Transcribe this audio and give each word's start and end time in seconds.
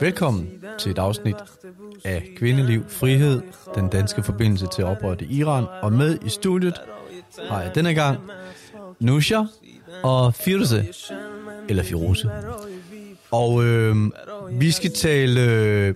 Velkommen 0.00 0.64
til 0.78 0.90
et 0.90 0.98
afsnit 0.98 1.36
af 2.04 2.28
Kvindeliv, 2.36 2.88
Frihed, 2.88 3.42
den 3.74 3.88
danske 3.88 4.22
forbindelse 4.22 4.66
til 4.74 4.84
oprøret 4.84 5.22
i 5.22 5.38
Iran. 5.38 5.64
Og 5.82 5.92
med 5.92 6.18
i 6.26 6.28
studiet 6.28 6.74
har 7.48 7.62
jeg 7.62 7.74
denne 7.74 7.94
gang 7.94 8.18
Nusha 9.00 9.42
og 10.02 10.34
Firuze, 10.34 10.86
eller 11.68 11.82
Firuze. 11.82 12.30
Og 13.30 13.64
øh, 13.64 13.96
vi 14.50 14.70
skal 14.70 14.92
tale 14.92 15.40
øh, 15.40 15.94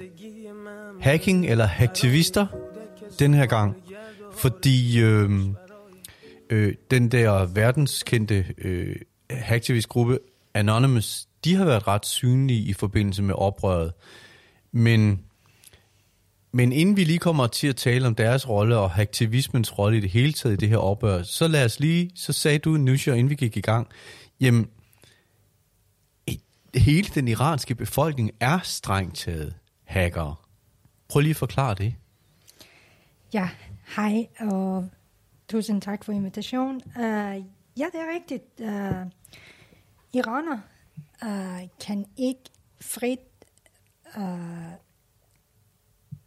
hacking 1.01 1.47
eller 1.47 1.65
hacktivister 1.65 2.47
den 3.19 3.35
her 3.35 3.47
gang, 3.47 3.77
fordi 4.33 5.01
øh, 5.01 5.31
øh, 6.51 6.75
den 6.91 7.09
der 7.09 7.47
verdenskendte 7.47 8.47
øh, 8.59 8.97
hacktivistgruppe 9.31 10.19
Anonymous, 10.55 11.29
de 11.45 11.55
har 11.55 11.65
været 11.65 11.87
ret 11.87 12.07
synlige 12.07 12.61
i 12.61 12.73
forbindelse 12.73 13.23
med 13.23 13.35
oprøret. 13.35 13.93
Men, 14.73 15.25
men 16.53 16.73
inden 16.73 16.97
vi 16.97 17.05
lige 17.05 17.19
kommer 17.19 17.47
til 17.47 17.67
at 17.69 17.77
tale 17.77 18.07
om 18.07 18.15
deres 18.15 18.49
rolle 18.49 18.77
og 18.77 18.99
aktivismens 18.99 19.79
rolle 19.79 19.99
i 19.99 20.01
det 20.01 20.11
hele 20.11 20.33
taget 20.33 20.53
i 20.53 20.57
det 20.57 20.69
her 20.69 20.77
oprør, 20.77 21.23
så 21.23 21.49
lad 21.49 21.65
os 21.65 21.81
lige, 21.81 22.11
så 22.15 22.33
sagde 22.33 22.59
du, 22.59 22.71
Nusha, 22.71 23.11
inden 23.11 23.31
vi 23.31 23.35
gik 23.35 23.57
i 23.57 23.61
gang, 23.61 23.89
jamen, 24.41 24.71
hele 26.75 27.09
den 27.15 27.29
iranske 27.29 27.75
befolkning 27.75 28.31
er 28.41 28.59
strengt 28.63 29.17
taget 29.17 29.55
hackere. 29.85 30.35
Prøv 31.09 31.21
lige 31.21 31.31
at 31.31 31.37
forklare 31.37 31.75
det. 31.75 31.95
Ja, 33.35 33.49
hej, 33.97 34.27
og 34.41 34.89
tusind 35.49 35.83
tak 35.83 36.05
for 36.05 36.13
invitationen. 36.13 36.83
Uh, 36.97 37.03
ja, 37.77 37.87
det 37.93 37.95
er 37.95 38.15
rigtigt. 38.15 38.45
Uh, 38.59 39.11
iraner 40.13 40.59
uh, 41.23 41.69
kan 41.87 42.07
ikke 42.17 42.45
frit 42.81 43.19
uh, 44.17 44.23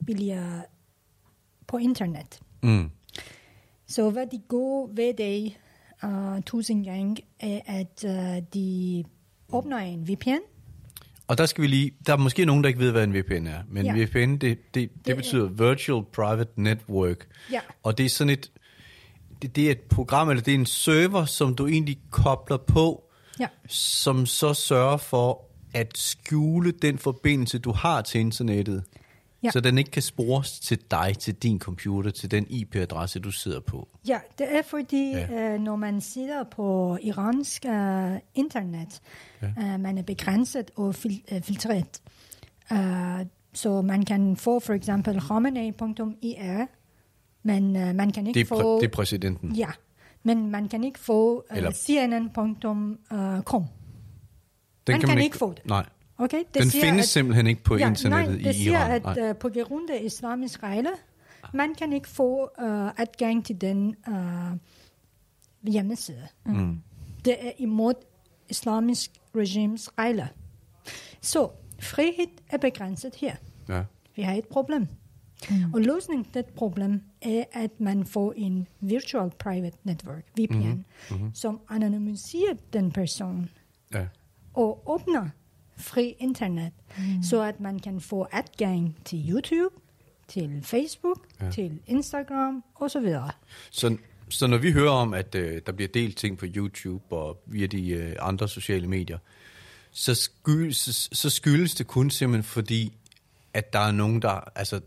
billigere 0.05 0.63
på 1.67 1.77
internet. 1.77 2.39
Mm. 2.63 2.91
Så 3.87 4.09
hvad 4.09 4.27
de 4.27 4.41
går 4.47 4.89
ved 4.93 5.13
det 5.13 5.57
uh, 6.03 6.41
tusind 6.41 6.85
gange, 6.85 7.23
er, 7.39 7.59
at 7.65 8.03
uh, 8.05 8.43
de 8.53 9.03
åbner 9.51 9.77
en 9.77 10.07
VPN. 10.07 10.43
Og 11.27 11.37
der 11.37 11.45
skal 11.45 11.61
vi 11.61 11.67
lige, 11.67 11.91
der 12.07 12.13
er 12.13 12.17
måske 12.17 12.45
nogen, 12.45 12.63
der 12.63 12.67
ikke 12.67 12.79
ved, 12.79 12.91
hvad 12.91 13.03
en 13.03 13.13
VPN 13.13 13.47
er, 13.47 13.63
men 13.69 13.85
ja. 13.85 13.93
VPN, 13.95 14.31
det, 14.31 14.41
det, 14.41 14.59
det, 14.73 14.89
det 15.05 15.15
betyder 15.15 15.47
Virtual 15.47 16.03
Private 16.13 16.51
Network. 16.55 17.27
Ja. 17.51 17.59
Og 17.83 17.97
det 17.97 18.05
er 18.05 18.09
sådan 18.09 18.29
et, 18.33 18.51
det, 19.41 19.55
det 19.55 19.67
er 19.67 19.71
et 19.71 19.81
program, 19.81 20.29
eller 20.29 20.43
det 20.43 20.51
er 20.51 20.59
en 20.59 20.65
server, 20.65 21.25
som 21.25 21.55
du 21.55 21.67
egentlig 21.67 21.99
kobler 22.09 22.57
på, 22.57 23.03
Ja. 23.39 23.47
som 23.67 24.25
så 24.25 24.53
sørger 24.53 24.97
for 24.97 25.41
at 25.73 25.97
skjule 25.97 26.71
den 26.71 26.97
forbindelse, 26.97 27.57
du 27.59 27.71
har 27.71 28.01
til 28.01 28.21
internettet, 28.21 28.83
Ja. 29.43 29.51
så 29.51 29.59
den 29.59 29.77
ikke 29.77 29.91
kan 29.91 30.01
spores 30.01 30.59
til 30.59 30.79
dig, 30.91 31.15
til 31.19 31.33
din 31.35 31.59
computer, 31.59 32.11
til 32.11 32.31
den 32.31 32.45
IP-adresse, 32.49 33.19
du 33.19 33.31
sidder 33.31 33.59
på. 33.59 33.87
Ja, 34.07 34.19
det 34.37 34.55
er 34.57 34.61
fordi, 34.61 35.11
Ja. 35.11 35.55
uh, 35.55 35.61
når 35.61 35.75
man 35.75 36.01
sidder 36.01 36.43
på 36.43 36.97
iransk 37.01 37.65
uh, 37.67 38.17
internet, 38.35 39.01
Ja. 39.41 39.47
uh, 39.57 39.79
man 39.79 39.97
er 39.97 40.01
begrænset 40.03 40.71
og 40.75 40.95
fil- 40.95 41.23
uh, 41.31 41.41
filtreret. 41.41 42.01
Uh, 42.71 42.77
så 43.53 43.81
man 43.81 44.05
kan 44.05 44.37
få 44.37 44.59
for 44.59 44.73
eksempel 44.73 45.21
Khamenei.ir, 45.21 46.65
men 47.43 47.63
uh, 47.75 47.95
man 47.95 48.11
kan 48.11 48.27
ikke 48.27 48.39
Det 48.39 48.45
er, 48.51 48.55
få... 48.55 48.77
præ- 48.77 48.81
det 48.81 48.87
er 48.87 48.91
præsidenten. 48.93 49.55
Ja, 49.55 49.69
men 50.23 50.51
man 50.51 50.69
kan 50.69 50.83
ikke 50.83 50.99
få 50.99 51.45
Eller- 51.51 51.69
uh, 51.69 51.73
CNN.com. 51.75 53.67
Den 54.87 54.93
man 54.93 55.01
kan 55.01 55.17
ikke 55.21 55.37
få 55.37 55.53
det. 55.53 55.65
Nej, 55.65 55.85
Okay? 56.17 56.37
Det 56.53 56.61
den 56.61 56.69
siger, 56.69 56.85
findes 56.85 57.03
at, 57.03 57.09
simpelthen 57.09 57.47
ikke 57.47 57.63
på 57.63 57.77
ja, 57.77 57.87
internettet 57.89 58.35
nej, 58.35 58.43
det 58.51 58.55
i 58.55 58.63
siger, 58.63 58.79
Iran. 58.79 58.91
at 58.91 59.03
Nej. 59.03 59.29
uh, 59.29 59.35
på 59.35 59.49
grund 59.49 59.89
af 59.89 59.99
islamisk 60.03 60.63
regler, 60.63 60.91
man 61.53 61.75
kan 61.75 61.93
ikke 61.93 62.09
få 62.09 62.49
uh, 62.61 62.87
adgang 63.01 63.45
til 63.45 63.61
den 63.61 63.95
uh, 64.07 64.57
hjemmeside. 65.71 66.27
Mm. 66.45 66.81
Det 67.25 67.47
er 67.47 67.51
imod 67.57 67.93
islamisk 68.49 69.11
regimes 69.35 69.89
regler. 69.99 70.27
Så 71.21 71.49
frihed 71.79 72.27
er 72.49 72.57
begrænset 72.57 73.15
her. 73.15 73.35
Ja. 73.69 73.83
Vi 74.15 74.21
har 74.21 74.33
et 74.33 74.47
problem. 74.47 74.87
Mm. 75.49 75.73
Og 75.73 75.81
løsningen 75.81 76.25
på 76.25 76.29
det 76.33 76.45
problem 76.45 77.01
er, 77.21 77.43
at 77.51 77.71
man 77.79 78.05
får 78.05 78.33
en 78.37 78.67
virtual 78.81 79.31
private 79.39 79.77
network, 79.83 80.23
VPN, 80.39 80.55
Mhm. 80.57 80.83
mm-hmm. 81.09 81.31
som 81.35 81.59
anonymiserer 81.69 82.53
den 82.73 82.91
person 82.91 83.49
Ja. 83.93 84.05
og 84.53 84.83
åbner 84.85 85.29
fri 85.77 86.15
internet, 86.19 86.71
mm. 86.97 87.23
så 87.23 87.41
at 87.41 87.59
man 87.59 87.79
kan 87.79 88.01
få 88.01 88.27
adgang 88.31 88.97
til 89.05 89.31
YouTube, 89.31 89.75
til 90.27 90.59
Facebook, 90.63 91.27
Ja. 91.41 91.51
til 91.51 91.79
Instagram 91.87 92.63
osv. 92.75 93.13
Så, 93.71 93.97
så 94.29 94.47
når 94.47 94.57
vi 94.57 94.71
hører 94.71 94.91
om, 94.91 95.13
at 95.13 95.35
øh, 95.35 95.61
der 95.65 95.71
bliver 95.71 95.87
delt 95.93 96.17
ting 96.17 96.37
på 96.37 96.45
YouTube 96.55 97.03
og 97.15 97.41
via 97.45 97.67
de 97.67 97.89
øh, 97.89 98.15
andre 98.19 98.49
sociale 98.49 98.87
medier, 98.87 99.17
så, 99.91 100.15
sky, 100.15 100.71
så, 100.71 101.09
så 101.11 101.29
skyldes 101.29 101.75
det 101.75 101.87
kun 101.87 102.09
simpelthen 102.09 102.43
fordi, 102.43 102.93
at 103.53 103.73
der 103.73 103.79
er 103.79 103.91
nogen, 103.91 104.21
der, 104.21 104.51
altså, 104.57 104.81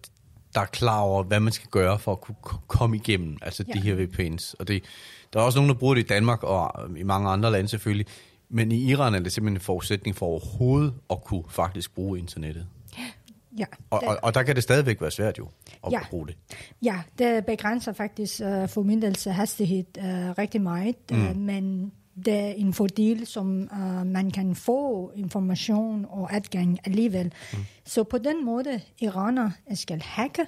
der 0.56 0.62
er 0.62 0.66
klar 0.66 1.00
over, 1.00 1.22
hvad 1.22 1.40
man 1.40 1.52
skal 1.52 1.68
gøre 1.70 1.98
for 1.98 2.12
at 2.12 2.20
kunne 2.20 2.36
komme 2.66 2.96
igennem 2.96 3.36
altså 3.42 3.64
ja. 3.68 3.72
de 3.72 3.80
her 3.80 3.96
VPN's. 3.96 4.54
Og 4.58 4.68
det, 4.68 4.84
der 5.32 5.40
er 5.40 5.44
også 5.44 5.58
nogen, 5.58 5.68
der 5.68 5.74
bruger 5.74 5.94
det 5.94 6.02
i 6.02 6.06
Danmark 6.06 6.42
og 6.42 6.72
i 6.96 7.02
mange 7.02 7.28
andre 7.30 7.50
lande 7.52 7.68
selvfølgelig, 7.68 8.06
men 8.48 8.72
i 8.72 8.90
Iran 8.90 9.14
er 9.14 9.18
det 9.18 9.32
simpelthen 9.32 9.56
en 9.56 9.60
forudsætning 9.60 10.16
for 10.16 10.26
overhovedet 10.26 10.94
at 11.10 11.24
kunne 11.24 11.44
faktisk 11.48 11.94
bruge 11.94 12.18
internettet. 12.18 12.66
Ja, 13.58 13.64
Og, 13.90 14.02
og, 14.06 14.18
og 14.22 14.34
der 14.34 14.42
kan 14.42 14.54
det 14.54 14.62
stadigvæk 14.62 15.00
være 15.00 15.10
svært 15.10 15.38
jo 15.38 15.48
at 15.86 15.92
Ja. 15.92 16.00
bruge 16.10 16.26
det. 16.26 16.36
Ja, 16.82 17.00
det 17.18 17.46
begrænser 17.46 17.92
faktisk 17.92 18.40
uh, 18.44 18.68
formidlelse 18.68 19.30
hastighed 19.32 19.84
uh, 19.98 20.04
rigtig 20.38 20.60
meget, 20.60 20.96
mm. 21.10 21.26
uh, 21.30 21.36
men 21.36 21.92
det 22.24 22.34
er 22.34 22.48
en 22.48 22.72
fordel, 22.72 23.26
som 23.26 23.68
uh, 23.72 24.06
man 24.06 24.30
kan 24.30 24.54
få 24.54 25.12
information 25.16 26.06
og 26.08 26.34
adgang 26.34 26.78
alligevel. 26.84 27.32
Mm. 27.52 27.58
Så 27.84 28.04
på 28.04 28.18
den 28.18 28.44
måde, 28.44 28.80
iraner 28.98 29.50
skal 29.74 30.02
hacke 30.02 30.46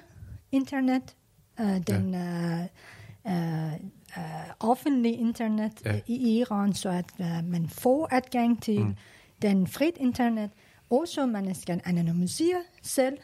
internet, 0.51 1.15
uh, 1.59 1.77
den 1.87 2.15
uh, 2.15 2.65
uh, 3.31 3.73
uh, 4.17 4.69
offentlige 4.69 5.15
internet 5.15 5.71
Ja. 5.85 5.93
ja. 5.93 5.99
i 6.07 6.39
Iran, 6.39 6.73
så 6.73 6.89
at 6.89 7.11
uh, 7.19 7.49
man 7.49 7.69
får 7.69 8.07
adgang 8.11 8.63
til 8.63 8.79
mm. 8.79 8.95
den 9.41 9.67
frit 9.67 9.97
internet, 9.97 10.49
og 10.89 11.07
så 11.07 11.25
man 11.25 11.55
skal 11.55 11.81
anonymisere 11.85 12.61
selv, 12.81 13.17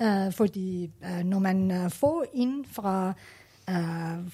Uh, 0.00 0.32
fordi 0.32 0.90
uh, 1.02 1.24
når 1.24 1.38
man 1.38 1.70
uh, 1.70 1.90
får 1.90 2.24
ind 2.32 2.64
fra 2.64 3.12
uh, 3.70 4.26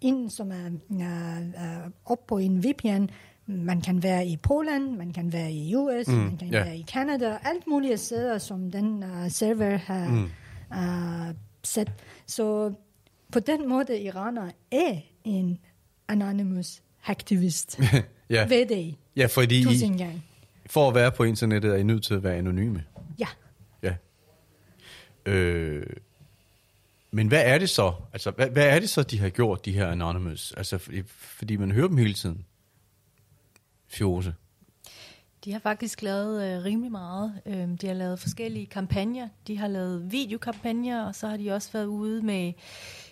ind 0.00 0.30
som 0.30 0.50
er 0.50 0.70
uh, 0.90 0.96
uh, 1.86 1.90
op 2.04 2.26
på 2.26 2.38
en 2.38 2.64
VPN, 2.64 3.06
man 3.46 3.80
kan 3.80 4.02
være 4.02 4.26
i 4.26 4.36
Polen, 4.36 4.98
man 4.98 5.12
kan 5.12 5.32
være 5.32 5.52
i 5.52 5.74
US, 5.76 6.08
Mm, 6.08 6.14
man 6.14 6.36
kan 6.36 6.54
yeah. 6.54 6.66
være 6.66 6.76
i 6.78 6.84
Canada, 6.88 7.38
alt 7.44 7.66
mulige 7.66 7.96
steder, 7.96 8.38
som 8.38 8.70
den 8.70 9.02
uh, 9.02 9.28
server 9.28 9.76
har 9.76 10.08
Mm. 10.08 10.30
uh, 11.30 11.34
sat. 11.62 11.92
Så 12.26 12.72
på 13.32 13.40
den 13.40 13.68
måde, 13.68 14.00
iraner 14.00 14.50
er 14.70 14.96
en 15.24 15.58
anonymous 16.08 16.82
aktivist. 17.06 17.80
ja. 18.30 18.46
Ved 18.48 18.66
det 18.66 18.94
ja, 19.16 19.26
fordi 19.26 19.60
I, 19.60 19.64
tusind 19.64 19.98
gange. 19.98 20.22
For 20.70 20.88
at 20.88 20.94
være 20.94 21.12
på 21.12 21.24
internettet 21.24 21.72
er 21.72 21.76
I 21.76 21.82
nødt 21.82 22.04
til 22.04 22.14
at 22.14 22.22
være 22.22 22.34
anonyme. 22.36 22.84
Ja. 23.18 23.26
Ja. 23.82 23.94
Øh, 25.26 25.86
men 27.14 27.28
hvad 27.28 27.42
er 27.44 27.58
det 27.58 27.70
så? 27.70 27.92
Altså, 28.12 28.30
hvad, 28.30 28.50
hvad 28.50 28.68
er 28.68 28.78
det 28.78 28.90
så, 28.90 29.02
de 29.02 29.18
har 29.18 29.28
gjort, 29.28 29.64
de 29.64 29.72
her 29.72 29.88
Anonymous? 29.88 30.52
Altså, 30.52 30.78
fordi, 30.78 31.02
fordi 31.06 31.56
man 31.56 31.70
hører 31.70 31.88
dem 31.88 31.96
hele 31.96 32.14
tiden. 32.14 32.44
Fjose. 33.88 34.34
De 35.44 35.52
har 35.52 35.58
faktisk 35.58 36.02
lavet 36.02 36.44
øh, 36.44 36.64
rimelig 36.64 36.92
meget. 36.92 37.40
Øhm, 37.46 37.78
de 37.78 37.86
har 37.86 37.94
lavet 37.94 38.20
forskellige 38.20 38.66
kampagner. 38.66 39.28
De 39.46 39.58
har 39.58 39.68
lavet 39.68 40.12
videokampagner, 40.12 41.06
og 41.06 41.14
så 41.14 41.28
har 41.28 41.36
de 41.36 41.52
også 41.52 41.72
været 41.72 41.86
ude 41.86 42.22
med, 42.22 42.52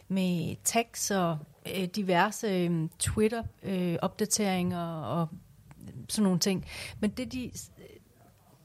med 0.08 0.56
tags 0.64 1.10
og 1.10 1.38
øh, 1.76 1.84
diverse 1.84 2.46
øhm, 2.46 2.84
øh, 2.84 2.88
Twitter-opdateringer 2.98 5.02
og 5.02 5.28
sådan 6.08 6.24
nogle 6.24 6.38
ting. 6.38 6.66
Men 7.00 7.10
det, 7.10 7.32
de, 7.32 7.50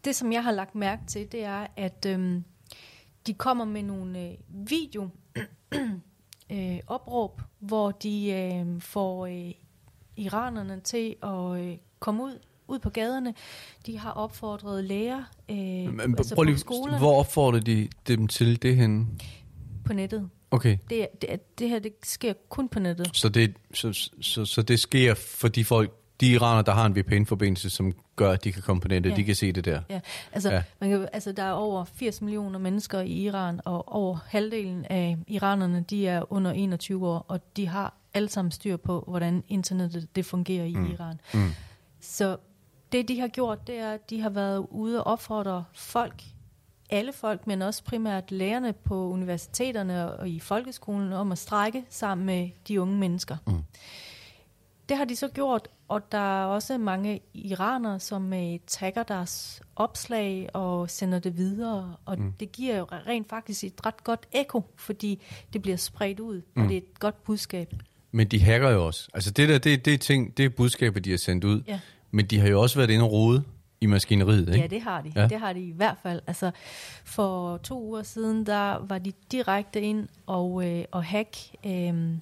det, 0.06 0.16
som 0.16 0.32
jeg 0.32 0.44
har 0.44 0.52
lagt 0.52 0.76
mærke 0.76 1.02
til, 1.08 1.32
det 1.32 1.44
er, 1.44 1.68
at 1.76 2.06
øh, 2.06 2.42
de 3.28 3.34
kommer 3.34 3.66
med 3.66 3.84
nogle 3.84 4.20
øh, 4.20 4.34
video 4.50 5.10
øh, 6.52 6.80
opråb, 6.88 7.42
hvor 7.60 7.92
de 7.92 8.32
øh, 8.32 8.82
får 8.82 9.26
øh, 9.26 9.52
iranerne 10.18 10.80
til 10.80 11.16
at 11.24 11.60
øh, 11.60 11.78
komme 12.00 12.24
ud 12.24 12.40
ud 12.70 12.80
på 12.80 12.90
gaderne. 12.90 13.34
De 13.86 14.00
har 14.00 14.12
opfordret 14.12 14.84
læger 14.84 15.24
øh, 15.50 15.58
Men, 15.58 16.16
altså 16.18 16.36
prøv 16.36 16.46
på 16.46 16.50
lige, 16.50 16.58
skolerne 16.58 16.98
hvor 16.98 17.20
opfordrer 17.20 17.60
de 17.60 17.88
dem 18.08 18.28
til 18.28 18.62
det 18.62 18.76
henne? 18.76 19.08
på 19.86 19.94
nettet. 19.94 20.30
Okay, 20.52 20.78
Det, 20.90 21.08
det, 21.22 21.60
det 21.60 21.70
her 21.70 21.80
det 21.80 21.94
sker 22.04 22.34
kun 22.50 22.70
på 22.70 22.80
nettet. 22.80 23.10
så 23.14 23.30
det, 23.30 23.54
så, 23.74 24.10
så, 24.22 24.46
så 24.46 24.62
det 24.62 24.80
sker, 24.80 25.14
fordi 25.14 25.64
folk 25.64 25.92
de 26.22 26.32
iraner, 26.32 26.62
der 26.62 26.72
har 26.72 26.86
en 26.86 26.96
VPN-forbindelse, 26.96 27.70
som 27.70 27.94
gør, 28.18 28.32
at 28.32 28.44
de 28.44 28.52
kan 28.52 28.62
komme 28.62 28.82
på 28.82 28.88
nettet, 28.88 29.10
Ja. 29.12 29.16
de 29.16 29.24
kan 29.24 29.36
se 29.36 29.52
det 29.52 29.66
der. 29.66 29.82
Ja, 29.90 30.00
altså, 30.32 30.52
Ja. 30.52 30.64
Man 30.80 30.90
kan, 30.90 31.08
altså 31.14 31.32
der 31.32 31.44
er 31.44 31.52
over 31.52 31.86
80 31.86 32.22
millioner 32.22 32.60
mennesker 32.60 33.00
i 33.00 33.12
Iran, 33.12 33.60
og 33.66 33.94
over 33.96 34.18
halvdelen 34.28 34.86
af 34.86 35.18
iranerne, 35.28 35.86
de 35.90 36.08
er 36.08 36.34
under 36.34 36.52
21 36.52 37.08
år, 37.08 37.26
og 37.28 37.40
de 37.58 37.68
har 37.68 37.94
alle 38.14 38.30
sammen 38.30 38.52
styr 38.52 38.78
på, 38.78 39.04
hvordan 39.08 39.44
internettet 39.48 40.16
det 40.16 40.26
fungerer 40.26 40.66
i 40.66 40.74
mm. 40.76 40.92
Iran. 40.92 41.20
Mm. 41.34 41.50
Så 42.02 42.38
det, 42.92 43.08
de 43.08 43.20
har 43.20 43.28
gjort, 43.28 43.68
det 43.68 43.76
er, 43.80 43.92
at 43.92 44.10
de 44.10 44.22
har 44.22 44.30
været 44.30 44.66
ude 44.72 45.04
og 45.04 45.12
opfordre 45.12 45.64
folk, 45.74 46.24
alle 46.90 47.14
folk, 47.14 47.48
men 47.48 47.62
også 47.62 47.84
primært 47.84 48.32
lærerne 48.32 48.74
på 48.74 49.08
universiteterne 49.10 50.12
og 50.14 50.30
i 50.30 50.40
folkeskolen, 50.40 51.14
om 51.14 51.32
at 51.32 51.38
strække 51.38 51.84
sammen 51.90 52.26
med 52.26 52.50
de 52.68 52.82
unge 52.82 52.98
mennesker. 52.98 53.38
Mm. 53.48 53.64
Det 54.90 54.98
har 54.98 55.06
de 55.06 55.16
så 55.16 55.28
gjort, 55.28 55.68
og 55.88 56.12
der 56.12 56.42
er 56.42 56.46
også 56.46 56.78
mange 56.78 57.22
iranere, 57.34 58.00
som 58.00 58.34
øh, 58.34 58.60
tagger 58.68 59.04
deres 59.04 59.62
opslag 59.76 60.50
og 60.54 60.90
sender 60.90 61.20
det 61.20 61.38
videre, 61.38 61.96
og 62.06 62.20
mm. 62.20 62.34
det 62.40 62.52
giver 62.52 62.78
jo 62.78 62.84
rent 62.84 63.30
faktisk 63.30 63.64
et 63.64 63.86
ret 63.86 64.04
godt 64.04 64.28
ekko, 64.32 64.64
fordi 64.76 65.24
det 65.54 65.62
bliver 65.62 65.78
spredt 65.78 66.20
ud, 66.20 66.42
mm. 66.56 66.64
og 66.64 66.70
det 66.70 66.74
er 66.74 66.82
et 66.82 67.00
godt 67.00 67.24
budskab. 67.24 67.74
Men 68.12 68.28
de 68.28 68.40
hacker 68.40 68.70
jo 68.70 68.86
også. 68.86 69.10
Altså 69.14 69.32
det 69.32 69.50
der, 69.50 69.58
det, 69.58 69.86
det 69.86 69.94
er 69.94 69.98
ting, 69.98 70.38
det 70.38 70.46
er 70.46 70.50
budskaber, 70.50 71.00
de 71.00 71.10
har 71.10 71.18
sendt 71.18 71.44
ud. 71.44 71.62
Ja. 71.68 71.80
Men 72.12 72.26
de 72.26 72.40
har 72.40 72.48
jo 72.48 72.62
også 72.62 72.80
været 72.80 72.90
inde 72.90 73.06
og 73.06 73.12
rode 73.12 73.44
i 73.82 73.86
maskineriet, 73.86 74.50
ikke? 74.50 74.60
Ja, 74.60 74.68
det 74.68 74.82
har 74.82 75.02
de. 75.02 75.12
Ja. 75.16 75.28
Det 75.28 75.40
har 75.40 75.54
de 75.54 75.60
i 75.60 75.72
hvert 75.72 75.98
fald. 76.04 76.22
Altså, 76.28 76.52
for 77.06 77.58
to 77.58 77.84
uger 77.84 78.04
siden, 78.04 78.46
der 78.46 78.86
var 78.88 78.98
de 78.98 79.12
direkte 79.32 79.82
ind 79.82 80.08
og, 80.26 80.66
øh, 80.68 80.86
og 80.92 81.04
hack 81.04 81.38
øh, 81.66 82.18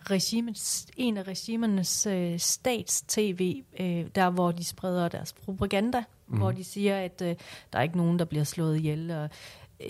regimets, 0.00 0.86
en 0.96 1.16
af 1.16 1.22
regimernes 1.22 2.06
øh, 2.06 2.38
stats-tv, 2.38 3.62
øh, 3.80 4.06
der 4.14 4.30
hvor 4.30 4.52
de 4.52 4.64
spreder 4.64 5.08
deres 5.08 5.32
propaganda, 5.32 6.04
mm. 6.28 6.38
hvor 6.38 6.52
de 6.52 6.64
siger, 6.64 6.98
at 6.98 7.22
øh, 7.22 7.36
der 7.72 7.78
er 7.78 7.82
ikke 7.82 7.96
nogen, 7.96 8.18
der 8.18 8.24
bliver 8.24 8.44
slået 8.44 8.76
ihjel. 8.76 9.10
Og, 9.10 9.28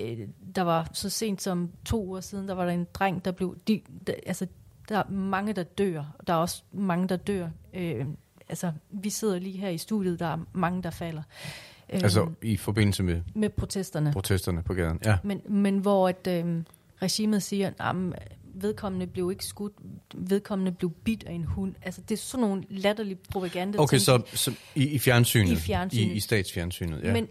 øh, 0.00 0.18
der 0.54 0.62
var 0.62 0.90
så 0.92 1.10
sent 1.10 1.42
som 1.42 1.70
to 1.84 2.06
uger 2.06 2.20
siden, 2.20 2.48
der 2.48 2.54
var 2.54 2.64
der 2.64 2.72
en 2.72 2.86
dreng, 2.94 3.24
der 3.24 3.32
blev... 3.32 3.58
De, 3.68 3.80
der, 4.06 4.14
altså, 4.26 4.46
der 4.88 4.98
er 4.98 5.10
mange, 5.10 5.52
der 5.52 5.62
dør. 5.62 6.04
Der 6.26 6.32
er 6.32 6.36
også 6.36 6.62
mange, 6.72 7.08
der 7.08 7.16
dør. 7.16 7.48
Øh, 7.74 8.06
altså, 8.48 8.72
vi 8.90 9.10
sidder 9.10 9.38
lige 9.38 9.58
her 9.58 9.68
i 9.68 9.78
studiet, 9.78 10.20
der 10.20 10.26
er 10.26 10.38
mange, 10.52 10.82
der 10.82 10.90
falder. 10.90 11.22
Øh, 11.92 12.00
Altså 12.02 12.30
i 12.42 12.56
forbindelse 12.56 13.02
med 13.02 13.22
med 13.34 13.50
protesterne. 13.50 14.12
protesterne 14.12 14.62
på 14.62 14.74
gaden. 14.74 15.00
Ja. 15.04 15.18
Men, 15.24 15.40
men 15.48 15.78
hvor 15.78 16.08
at, 16.08 16.26
øh, 16.26 16.62
regimet 17.02 17.42
siger, 17.42 17.66
at 17.66 17.74
vedkommende 18.62 19.06
blev 19.06 19.30
ikke 19.30 19.44
skudt, 19.44 19.72
vedkommende 20.14 20.72
blev 20.72 20.90
bidt 21.04 21.24
af 21.24 21.32
en 21.32 21.44
hund. 21.44 21.74
Altså, 21.82 22.00
det 22.00 22.14
er 22.14 22.18
sådan 22.18 22.46
nogle 22.46 22.62
latterlige 22.70 23.18
propaganda. 23.32 23.78
Okay, 23.78 23.98
så, 23.98 24.22
så 24.34 24.52
i, 24.74 24.88
i 24.88 24.98
fjernsynet? 24.98 25.52
I 25.52 25.56
fjernsynet. 25.56 26.02
I, 26.02 26.12
i 26.12 26.20
statsfjernsynet, 26.20 27.02
ja. 27.02 27.12
Men 27.12 27.28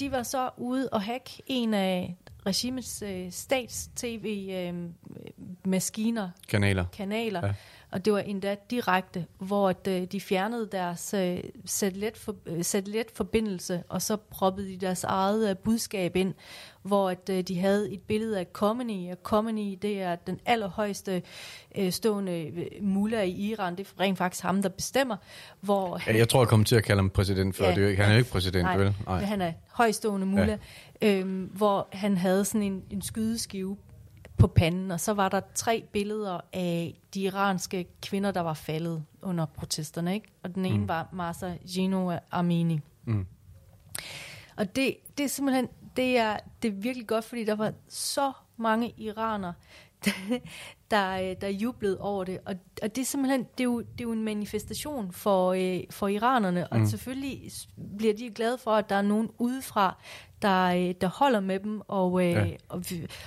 de 0.00 0.10
var 0.10 0.22
så 0.22 0.50
ude 0.56 0.88
og 0.88 1.02
hack 1.02 1.30
en 1.46 1.74
af 1.74 2.16
regimets 2.46 3.02
øh, 3.02 3.32
stats-tv-maskiner, 3.32 6.28
Kanaler. 6.48 6.84
kanaler, 6.92 7.46
Ja. 7.46 7.52
Og 7.92 8.04
det 8.04 8.12
var 8.12 8.18
endda 8.18 8.56
direkte, 8.70 9.26
hvor 9.38 9.68
at, 9.68 9.88
øh, 9.88 10.04
de 10.04 10.20
fjernede 10.20 10.68
deres 10.72 11.14
øh, 11.14 11.38
satellitfor, 11.64 12.34
øh, 12.46 12.64
satellitforbindelse, 12.64 13.82
og 13.88 14.02
så 14.02 14.16
proppede 14.16 14.68
de 14.68 14.76
deres 14.76 15.04
eget 15.04 15.58
budskab 15.58 16.16
ind, 16.16 16.34
hvor 16.82 17.10
at, 17.10 17.28
de 17.28 17.58
havde 17.60 17.92
et 17.92 18.00
billede 18.00 18.38
af 18.38 18.52
Khomeini, 18.52 19.08
og 19.08 19.22
Khomeini, 19.22 19.74
det 19.74 20.02
er 20.02 20.16
den 20.16 20.40
allerhøjeste 20.46 21.22
stående 21.90 22.52
mullah 22.80 23.26
i 23.26 23.50
Iran, 23.50 23.76
det 23.76 23.86
er 23.86 24.00
rent 24.00 24.18
faktisk 24.18 24.44
ham, 24.44 24.62
der 24.62 24.68
bestemmer, 24.68 25.16
hvor 25.60 26.00
Ja, 26.06 26.16
jeg 26.16 26.28
tror, 26.28 26.40
jeg 26.40 26.48
kommer 26.48 26.64
til 26.64 26.76
at 26.76 26.84
kalde 26.84 26.98
ham 26.98 27.10
præsident 27.10 27.56
før. 27.56 27.68
Ja. 27.68 27.74
Det 27.74 27.84
er 27.84 27.88
ikke, 27.88 28.02
han 28.02 28.10
er 28.10 28.14
jo 28.14 28.18
ikke 28.18 28.30
præsident, 28.30 28.64
Nej, 28.64 28.76
vel? 28.76 28.94
Nej. 29.06 29.20
han 29.20 29.40
er 29.40 29.52
højstående 29.72 30.26
mullah, 30.26 30.58
ja. 31.02 31.18
øhm, 31.18 31.44
hvor 31.44 31.88
han 31.92 32.16
havde 32.16 32.44
sådan 32.44 32.62
en, 32.62 32.82
en 32.90 33.02
skydeskive 33.02 33.76
på 34.40 34.46
panden, 34.46 34.90
og 34.90 35.00
så 35.00 35.12
var 35.12 35.28
der 35.28 35.40
tre 35.54 35.84
billeder 35.92 36.40
af 36.52 37.00
de 37.14 37.20
iranske 37.20 37.86
kvinder, 38.02 38.30
der 38.30 38.40
var 38.40 38.54
faldet 38.54 39.04
under 39.22 39.46
protesterne, 39.46 40.14
ikke? 40.14 40.28
Og 40.42 40.54
den 40.54 40.66
ene 40.66 40.78
mm. 40.78 40.88
var 40.88 41.08
Masa 41.12 41.54
Gino 41.74 42.18
Armeni. 42.30 42.80
Mm. 43.04 43.26
Og 44.56 44.76
det, 44.76 44.96
det 45.18 45.24
er 45.24 45.28
simpelthen, 45.28 45.68
det 45.96 46.18
er, 46.18 46.36
det 46.62 46.68
er 46.68 46.72
virkelig 46.72 47.06
godt, 47.06 47.24
fordi 47.24 47.44
der 47.44 47.54
var 47.54 47.72
så 47.88 48.32
mange 48.56 48.94
iranere, 48.96 49.54
der, 50.90 51.30
øh, 51.30 51.36
der 51.40 51.48
jublede 51.48 52.00
over 52.00 52.24
det. 52.24 52.38
Og, 52.44 52.54
og 52.82 52.96
det 52.96 53.02
er 53.02 53.06
simpelthen, 53.06 53.40
det 53.40 53.60
er 53.60 53.64
jo, 53.64 53.80
det 53.80 54.00
er 54.00 54.04
jo 54.04 54.12
en 54.12 54.24
manifestation 54.24 55.12
for, 55.12 55.52
øh, 55.52 55.80
for 55.90 56.08
iranerne, 56.08 56.68
og 56.68 56.78
Mm. 56.78 56.86
selvfølgelig 56.86 57.50
bliver 57.98 58.14
de 58.14 58.30
glade 58.30 58.58
for, 58.58 58.70
at 58.70 58.88
der 58.88 58.96
er 58.96 59.02
nogen 59.02 59.30
udefra, 59.38 60.02
der, 60.42 60.64
øh, 60.66 60.94
der 61.00 61.06
holder 61.06 61.40
med 61.40 61.60
dem 61.60 61.80
og, 61.88 62.26
øh, 62.26 62.32
ja. 62.32 62.46
og, 62.68 62.82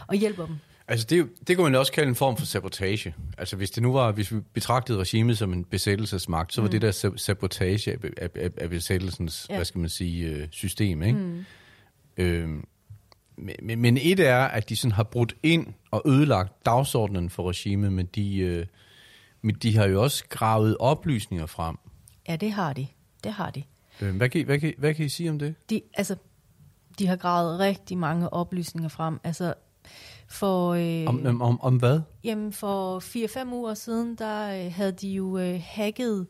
og 0.07 0.15
hjælper 0.15 0.45
dem. 0.45 0.56
Altså, 0.88 1.06
det, 1.09 1.30
det 1.47 1.57
kunne 1.57 1.71
man 1.71 1.80
også 1.80 1.91
kalde 1.91 2.09
en 2.09 2.15
form 2.15 2.38
for 2.38 2.45
sabotage. 2.45 3.15
Altså, 3.38 3.56
hvis 3.56 3.71
det 3.71 3.83
nu 3.83 3.94
var, 3.94 4.12
hvis 4.12 4.33
vi 4.33 4.39
betragtede 4.53 4.97
regimet 5.00 5.38
som 5.38 5.53
en 5.53 5.63
besættelsesmagt, 5.63 6.53
så 6.53 6.62
var 6.62 6.68
mm. 6.68 6.71
det 6.71 6.81
der 6.81 6.91
sab- 6.91 7.18
sabotage 7.18 7.91
af, 7.91 7.97
af, 8.18 8.30
af, 8.35 8.50
af 8.57 8.69
besættelsens, 8.69 9.45
ja. 9.50 9.56
Hvad 9.56 9.65
skal 9.65 9.80
man 9.80 9.89
sige, 9.89 10.25
øh, 10.25 10.47
system, 10.51 11.03
ikke? 11.03 11.19
Mm. 11.19 11.45
Øhm, 12.18 12.65
men- 13.62 13.80
men, 13.81 13.97
et 13.97 14.19
er, 14.19 14.38
at 14.39 14.69
de 14.69 14.75
sådan 14.75 14.91
har 14.91 15.03
brudt 15.03 15.35
ind 15.44 15.68
og 15.91 16.01
ødelagt 16.06 16.65
dagsordenen 16.65 17.29
for 17.29 17.50
regimet, 17.50 17.94
men 17.94 18.06
de, 18.06 18.38
øh, 18.38 18.65
men 19.41 19.56
de 19.56 19.77
har 19.77 19.86
jo 19.88 20.03
også 20.03 20.24
gravet 20.29 20.77
oplysninger 20.79 21.45
frem. 21.45 21.75
Ja, 22.29 22.36
det 22.36 22.51
har 22.51 22.74
de. 22.74 22.88
Det 23.24 23.33
har 23.33 23.50
de. 23.51 23.63
Øh, 24.01 24.15
hvad, 24.15 24.29
kan, 24.29 24.41
I- 24.41 24.44
hvad, 24.44 24.59
kan, 24.59 24.74
hvad 24.77 24.94
kan 24.94 25.06
I 25.06 25.09
sige 25.09 25.29
om 25.29 25.39
det? 25.39 25.56
de, 25.69 25.81
altså, 25.94 26.15
de 27.00 27.07
har 27.07 27.15
gravet 27.15 27.59
rigtig 27.59 27.97
mange 27.97 28.33
oplysninger 28.33 28.89
frem. 28.89 29.19
Altså, 29.24 29.53
for, 30.28 30.70
øh, 30.74 31.08
Om, 31.08 31.25
om, 31.25 31.42
om, 31.42 31.62
om 31.62 31.75
hvad? 31.78 32.02
jamen, 32.24 32.54
for 32.54 33.00
4-5 33.00 33.54
uger 33.54 33.74
siden, 33.74 34.16
der 34.16 34.66
øh, 34.66 34.74
havde 34.74 34.92
de 34.92 35.10
jo 35.10 35.38
øh, 35.38 35.62
hacket 35.66 36.28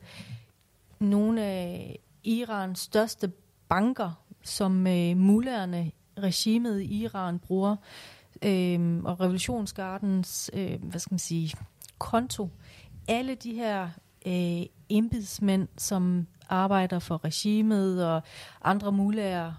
nogle 0.99 1.43
af 1.43 1.99
Irans 2.23 2.79
største 2.79 3.31
banker, 3.69 4.11
som 4.43 4.87
øh, 4.87 5.17
mullerne, 5.17 5.91
regimet 6.17 6.81
i 6.81 7.03
Iran 7.03 7.39
bruger, 7.39 7.75
øh, 8.41 8.99
og 9.03 9.19
revolutionsgardens, 9.19 10.51
øh, 10.53 10.83
hvad 10.83 10.99
skal 10.99 11.13
man 11.13 11.19
sige, 11.19 11.53
konto. 11.97 12.49
Alle 13.07 13.35
de 13.35 13.53
her 13.53 13.89
øh, 14.25 14.65
embedsmænd, 14.89 15.67
som 15.77 16.27
arbejder 16.49 16.99
for 16.99 17.25
regimet 17.25 18.07
og 18.07 18.21
andre 18.63 18.91
mullager, 18.91 19.53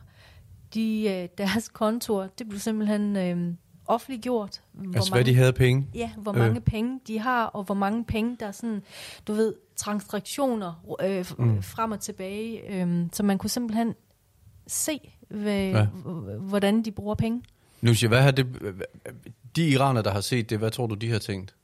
de, 0.75 1.09
øh, 1.09 1.29
deres 1.45 1.69
kontor, 1.69 2.27
det 2.39 2.49
blev 2.49 2.61
simpelthen 2.61 3.17
øh, 3.17 3.55
offentliggjort. 3.87 4.63
Hvor 4.73 4.95
Altså, 4.97 5.13
hvad 5.13 5.25
de 5.25 5.35
havde 5.35 5.53
penge? 5.53 5.87
Ja, 5.95 6.11
hvor 6.17 6.33
Øh. 6.33 6.39
mange 6.39 6.61
penge 6.61 7.01
de 7.07 7.19
har, 7.19 7.45
og 7.45 7.63
hvor 7.65 7.75
mange 7.75 8.05
penge 8.05 8.37
der 8.41 8.47
er 8.47 8.53
sådan, 8.53 8.83
du 9.27 9.33
ved, 9.33 9.55
transaktioner 9.77 10.97
øh, 11.03 11.25
Mm. 11.39 11.63
frem 11.63 11.93
og 11.93 12.01
tilbage. 12.01 12.75
Øh, 12.83 13.07
så 13.13 13.23
man 13.23 13.39
kunne 13.39 13.51
simpelthen 13.51 13.95
se, 14.67 15.01
hvad, 15.29 15.71
Ja. 15.71 15.85
hvordan 16.39 16.83
de 16.83 16.91
bruger 16.91 17.15
penge. 17.15 17.43
Nu 17.81 17.95
siger, 17.95 18.09
hvad 18.09 18.23
har 18.23 18.31
det, 18.31 18.47
de 19.57 19.69
iraner, 19.69 20.03
der 20.03 20.11
har 20.11 20.21
set 20.21 20.51
det, 20.51 20.59
hvad 20.59 20.71
tror 20.71 20.87
du, 20.87 20.95
de 20.95 21.11
har 21.11 21.19
tænkt? 21.19 21.55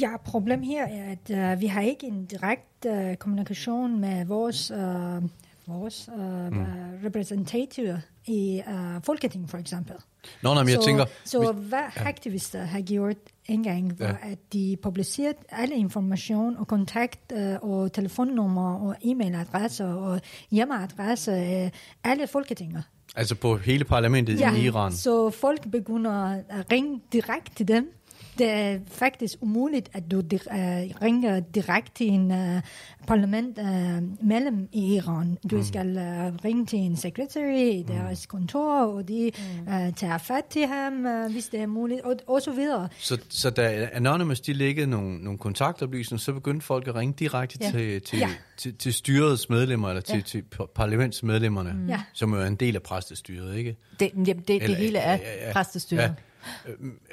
Ja, 0.00 0.16
problem 0.24 0.62
her 0.62 0.86
er, 0.86 1.16
at 1.30 1.54
uh, 1.54 1.60
vi 1.60 1.66
har 1.66 1.80
ikke 1.80 2.06
en 2.06 2.26
direkte 2.26 3.08
uh, 3.10 3.14
kommunikation 3.14 4.00
med 4.00 4.24
vores, 4.24 4.70
uh, 4.70 5.24
vores 5.66 6.08
uh, 6.16 6.52
mm. 6.52 6.64
repræsentativer 7.04 7.98
i 8.26 8.62
uh, 8.68 9.02
Folketinget, 9.04 9.50
for 9.50 9.58
eksempel. 9.58 9.94
Nå, 10.42 10.54
nej, 10.54 10.62
men 10.62 10.70
jeg 10.72 10.78
så, 10.80 10.86
tænker... 10.86 11.04
Så 11.24 11.52
hvis- 11.52 11.68
hvad 11.68 11.82
aktivister 11.96 12.64
har 12.64 12.80
gjort 12.80 13.16
engang, 13.46 14.00
var, 14.00 14.06
Ja. 14.06 14.30
at 14.32 14.38
de 14.52 14.76
publicerede 14.82 15.34
alle 15.48 15.74
information 15.76 16.56
og 16.56 16.66
kontakt 16.66 17.32
uh, 17.36 17.70
og 17.70 17.92
telefonnummer 17.92 18.74
og 18.74 18.96
e-mailadresser 19.04 19.84
og 19.84 20.20
hjemmeadresser 20.50 21.64
uh, 21.64 21.70
alle 22.04 22.26
Folketinger. 22.26 22.82
Altså 23.16 23.34
på 23.34 23.56
hele 23.56 23.84
parlamentet 23.84 24.40
i 24.40 24.64
Iran. 24.64 24.92
så 24.92 25.30
folk 25.30 25.70
begynder 25.70 26.12
at 26.48 26.72
ringe 26.72 27.00
direkte 27.12 27.54
til 27.54 27.68
dem. 27.68 27.90
Det 28.38 28.50
er 28.50 28.78
faktisk 28.88 29.34
umuligt, 29.40 29.88
at 29.92 30.10
du 30.10 30.20
di- 30.20 30.50
uh, 30.50 31.02
ringer 31.02 31.40
direkte 31.40 31.92
til 31.94 32.06
en 32.08 32.30
uh, 32.30 32.60
parlament 33.06 33.58
uh, 33.58 34.26
mellem 34.28 34.68
i 34.72 34.94
Iran. 34.96 35.38
Du 35.50 35.64
skal 35.64 35.86
uh, 35.96 36.44
ringe 36.44 36.66
til 36.66 36.78
en 36.78 36.96
sekretær 36.96 37.56
i 37.56 37.84
deres 37.88 38.26
kontor, 38.26 38.80
og 38.86 39.08
de 39.08 39.30
uh, 39.66 39.94
tager 39.96 40.18
fat 40.18 40.44
til 40.44 40.66
ham, 40.66 41.06
uh, 41.06 41.32
hvis 41.32 41.46
det 41.48 41.60
er 41.60 41.66
muligt, 41.66 42.00
og, 42.00 42.16
og 42.26 42.42
så 42.42 42.52
videre. 42.52 42.88
Så, 42.98 43.18
så 43.28 43.50
da 43.50 43.88
Anonymous 43.92 44.40
de 44.40 44.52
læggede 44.52 44.86
nogle, 44.86 45.18
nogle 45.18 45.38
kontaktoplysninger, 45.38 46.20
så 46.20 46.32
begyndte 46.32 46.66
folk 46.66 46.88
at 46.88 46.94
ringe 46.94 47.14
direkte 47.18 47.58
Ja. 47.60 47.70
til, 47.70 48.02
til, 48.02 48.18
Ja. 48.18 48.28
til, 48.56 48.74
til 48.74 48.92
styrets 48.92 49.48
medlemmer, 49.48 49.88
eller 49.88 50.02
til, 50.02 50.14
Ja. 50.16 50.20
til 50.20 50.42
par- 50.42 50.70
parlamentsmedlemmerne, 50.74 51.72
mm. 51.72 51.88
Ja. 51.88 52.00
som 52.12 52.34
jo 52.34 52.40
er 52.40 52.46
en 52.46 52.54
del 52.54 52.74
af 52.76 52.82
præstestyret, 52.82 53.56
ikke? 53.56 53.76
Det, 54.00 54.10
jamen, 54.14 54.26
det, 54.48 54.50
Eller- 54.50 54.66
det 54.66 54.76
hele 54.76 54.98
er 54.98 55.12
ja, 55.12 55.18
ja, 55.40 55.46
ja. 55.46 55.52
præstestyret. 55.52 56.00
Ja. 56.02 56.10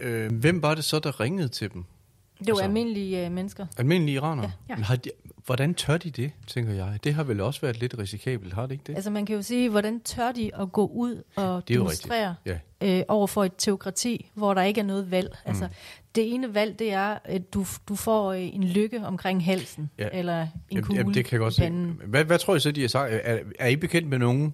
Øh, 0.02 0.24
øh, 0.26 0.32
hvem 0.32 0.62
var 0.62 0.76
det 0.76 0.84
så, 0.84 1.00
der 1.00 1.20
ringede 1.20 1.48
til 1.48 1.74
dem? 1.74 1.84
Det 2.40 2.42
er 2.42 2.46
jo 2.48 2.54
Altså- 2.54 2.64
almindelige 2.64 3.26
øh, 3.26 3.32
mennesker. 3.32 3.66
Almindelige 3.78 4.16
iranere? 4.16 4.52
Ja. 4.70 4.76
Ja. 4.78 4.82
Har 4.84 4.96
de, 4.96 5.10
hvordan 5.46 5.74
tør 5.74 5.98
de 5.98 6.10
det, 6.12 6.32
tænker 6.48 6.74
jeg? 6.74 7.00
Det 7.04 7.14
har 7.14 7.24
vel 7.24 7.42
også 7.42 7.62
været 7.62 7.80
lidt 7.80 7.98
risikabelt, 7.98 8.54
har 8.54 8.62
det 8.66 8.72
ikke 8.72 8.84
det? 8.88 8.96
Altså 8.96 9.10
man 9.10 9.26
kan 9.26 9.36
jo 9.36 9.42
sige, 9.42 9.70
hvordan 9.70 10.00
tør 10.02 10.32
de 10.32 10.56
at 10.56 10.72
gå 10.72 10.86
ud 10.88 11.24
og 11.36 11.64
Det 11.68 11.74
er 11.74 11.78
demonstrere 11.80 12.36
Ja. 12.46 12.58
øh, 12.82 13.04
over 13.08 13.28
for 13.28 13.44
et 13.44 13.52
teokrati, 13.58 14.32
hvor 14.34 14.54
der 14.54 14.62
ikke 14.62 14.82
er 14.82 14.86
noget 14.86 15.12
valg. 15.12 15.28
Mm. 15.32 15.50
Altså 15.50 15.68
det 16.16 16.34
ene 16.34 16.54
valg, 16.54 16.80
det 16.80 16.94
er, 16.94 17.18
at 17.24 17.54
du, 17.54 17.66
du 17.90 17.96
får 17.96 18.32
øh, 18.34 18.42
en 18.56 18.64
lykke 18.64 19.06
omkring 19.06 19.46
halsen, 19.46 19.90
Ja. 20.00 20.08
eller 20.14 20.42
en 20.42 20.48
Jamen, 20.72 20.84
kugle 20.84 21.00
jamen, 21.00 21.14
det 21.14 21.26
kan 21.26 21.32
jeg 21.32 21.40
godt 21.40 21.54
se. 21.54 21.70
Hvad, 22.08 22.24
hvad 22.26 22.40
tror 22.40 22.56
I 22.56 22.60
så, 22.60 22.72
de 22.72 22.82
har 22.82 22.88
sagt? 22.88 23.12
Er, 23.14 23.38
er 23.60 23.68
I 23.68 23.76
bekendt 23.76 24.08
med 24.10 24.18
nogen 24.20 24.54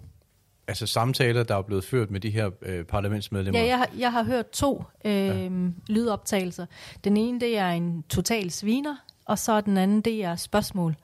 altså 0.69 0.87
samtaler, 0.87 1.43
der 1.43 1.55
er 1.55 1.61
blevet 1.61 1.83
ført 1.83 2.11
med 2.11 2.19
de 2.19 2.29
her 2.29 2.49
øh, 2.61 2.85
parlamentsmedlemmer? 2.85 3.59
Ja, 3.59 3.65
jeg 3.65 3.77
har, 3.77 3.89
jeg 3.97 4.11
har 4.11 4.23
hørt 4.23 4.49
to 4.49 4.83
øh, 5.05 5.11
ja. 5.13 5.49
lydoptagelser. 5.87 6.65
Den 7.03 7.17
ene, 7.17 7.39
det 7.39 7.57
er 7.57 7.69
en 7.69 8.03
total 8.09 8.51
sviner, 8.51 8.95
og 9.25 9.39
så 9.39 9.61
den 9.61 9.77
anden, 9.77 10.01
det 10.01 10.23
er 10.23 10.35
spørgsmål, 10.35 10.95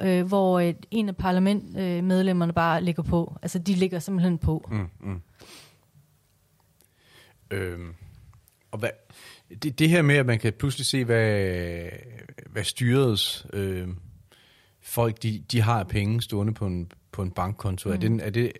øh, 0.00 0.26
hvor 0.26 0.58
øh, 0.58 0.74
en 0.90 1.08
af 1.08 1.16
parlamentmedlemmerne 1.16 2.50
øh, 2.50 2.54
bare 2.54 2.82
ligger 2.82 3.02
på. 3.02 3.38
Altså, 3.42 3.58
de 3.58 3.74
ligger 3.74 3.98
simpelthen 3.98 4.38
på. 4.38 4.68
Mm, 4.70 4.88
mm. 5.00 5.22
Øhm, 7.50 7.94
og 8.70 8.78
hvad, 8.78 8.90
det, 9.62 9.78
det 9.78 9.88
her 9.88 10.02
med, 10.02 10.16
at 10.16 10.26
man 10.26 10.38
kan 10.38 10.52
pludselig 10.52 10.86
se, 10.86 11.04
hvad, 11.04 11.88
hvad 12.46 12.64
styrets 12.64 13.46
øh, 13.52 13.88
folk, 14.80 15.22
de, 15.22 15.44
de 15.52 15.60
har 15.60 15.84
penge 15.84 16.22
stående 16.22 16.54
på 16.54 16.66
en, 16.66 16.92
på 17.12 17.22
en 17.22 17.30
bankkonto, 17.30 17.88
mm. 17.88 17.94
er, 17.94 17.98
det, 17.98 18.20
er, 18.22 18.30
det, 18.30 18.52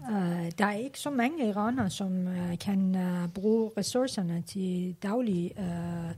Uh, 0.00 0.48
der 0.58 0.66
er 0.66 0.72
ikke 0.72 1.00
så 1.00 1.10
mange 1.10 1.48
iranere, 1.48 1.90
som 1.90 2.26
uh, 2.26 2.58
kan 2.60 2.94
uh, 2.94 3.30
bruge 3.32 3.70
ressourcerne 3.76 4.42
til 4.42 4.96
daglig 5.02 5.52
uh, 5.58 6.10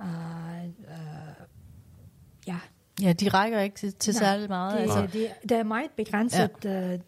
uh, 0.00 0.64
uh, 0.78 1.46
ja, 2.52 2.58
Ja, 3.02 3.12
de 3.12 3.28
rækker 3.28 3.60
ikke 3.60 3.76
til, 3.76 3.92
til 3.92 4.14
Nej, 4.14 4.22
særlig 4.22 4.48
meget. 4.48 4.74
det, 4.74 4.82
altså. 4.82 5.08
det, 5.12 5.30
det 5.42 5.52
er 5.52 5.62
meget 5.62 5.90
begrænset. 5.96 6.50
Ja. 6.64 6.94
Uh, 6.94 7.00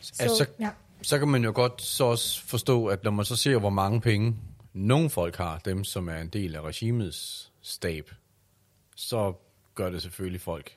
så, 0.00 0.22
Altså, 0.22 0.46
ja. 0.60 0.70
Så 1.02 1.18
kan 1.18 1.28
man 1.28 1.44
jo 1.44 1.52
godt 1.54 1.82
så 1.82 2.04
også 2.04 2.42
forstå, 2.44 2.86
at 2.86 3.04
når 3.04 3.10
man 3.10 3.24
så 3.24 3.36
ser, 3.36 3.58
hvor 3.58 3.70
mange 3.70 4.00
penge 4.00 4.36
nogle 4.72 5.10
folk 5.10 5.36
har, 5.36 5.58
dem 5.58 5.84
som 5.84 6.08
er 6.08 6.16
en 6.16 6.28
del 6.28 6.56
af 6.56 6.60
regimets 6.60 7.52
stab, 7.62 8.10
så 8.96 9.32
gør 9.74 9.90
det 9.90 10.02
selvfølgelig 10.02 10.40
folk. 10.40 10.76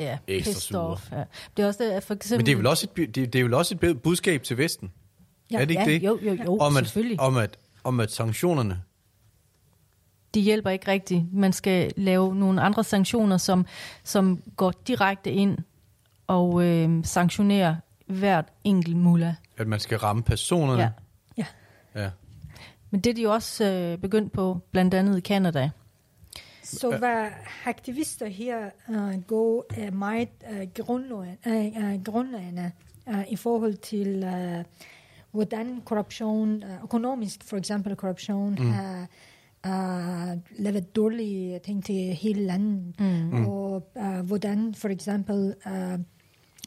ja, 0.00 0.18
ekstra 0.26 0.60
sure. 0.60 0.80
off, 0.80 1.12
Ja. 1.12 1.24
Det 1.56 1.62
er 1.62 1.66
også 1.66 1.84
det, 1.84 1.90
at 1.90 2.04
for 2.04 2.14
eksempel... 2.14 2.38
Men 2.38 2.46
det 2.46 2.52
er 2.52 2.56
vel 2.56 2.66
også 2.66 2.88
et, 2.96 3.14
det, 3.14 3.32
det 3.32 3.34
er 3.34 3.44
vel 3.44 3.54
også 3.54 3.78
et 3.82 4.02
budskab 4.02 4.42
til 4.42 4.58
Vesten? 4.58 4.92
Ja, 5.50 5.56
er 5.56 5.64
det 5.64 5.70
ikke 5.70 5.82
ja, 5.82 5.90
det? 5.90 6.02
jo, 6.02 6.18
jo, 6.22 6.38
jo, 6.44 6.58
om 6.58 6.76
at, 6.76 6.84
selvfølgelig. 6.84 7.20
om, 7.20 7.36
at, 7.36 7.58
om 7.84 8.00
at 8.00 8.12
sanktionerne, 8.12 8.82
de 10.34 10.40
hjælper 10.40 10.70
ikke 10.70 10.88
rigtigt. 10.88 11.34
Man 11.34 11.52
skal 11.52 11.92
lave 11.96 12.34
nogle 12.36 12.62
andre 12.62 12.84
sanktioner, 12.84 13.36
som, 13.36 13.66
som 14.04 14.42
går 14.56 14.70
direkte 14.86 15.30
ind 15.30 15.58
og 16.26 16.64
øh, 16.64 17.04
sanktionerer 17.04 17.76
hvert 18.06 18.48
enkelt 18.64 18.96
mullah. 18.96 19.34
at 19.58 19.66
man 19.66 19.80
skal 19.80 19.98
ramme 19.98 20.22
personerne. 20.22 20.82
Ja. 20.82 20.90
Ja. 21.36 21.46
ja. 22.02 22.10
Men 22.90 23.00
det 23.00 23.10
er 23.10 23.14
de 23.14 23.22
jo 23.22 23.32
også 23.32 23.64
øh, 23.64 23.98
begyndt 23.98 24.32
på, 24.32 24.60
blandt 24.70 24.94
andet 24.94 25.18
i 25.18 25.20
Canada. 25.20 25.70
Så 26.62 26.96
hvad 26.98 27.26
aktivister 27.66 28.26
her 28.26 28.70
uh, 28.88 29.22
går 29.22 29.66
er 29.76 29.90
meget 29.90 30.28
uh, 30.50 30.84
grundlæggende, 30.84 31.78
uh, 31.78 31.94
uh, 31.94 32.02
grundlæggende 32.04 32.70
uh, 33.06 33.32
i 33.32 33.36
forhold 33.36 33.74
til 33.74 34.24
uh, 34.24 34.64
hvordan 35.30 35.82
korruption, 35.84 36.62
uh, 36.62 36.82
økonomisk 36.82 37.44
for 37.44 37.56
eksempel 37.56 37.96
korruption, 37.96 38.54
mm. 38.58 38.70
har 38.70 39.00
uh, 39.00 39.06
lavet 40.58 40.96
dårlige 40.96 41.58
ting 41.64 41.84
til 41.84 41.94
hele 41.94 42.46
landet. 42.46 42.94
Mm. 43.00 43.46
Og 43.46 43.90
uh, 43.94 44.20
hvordan 44.20 44.74
for 44.74 44.88
eksempel, 44.88 45.54
uh, 45.66 45.98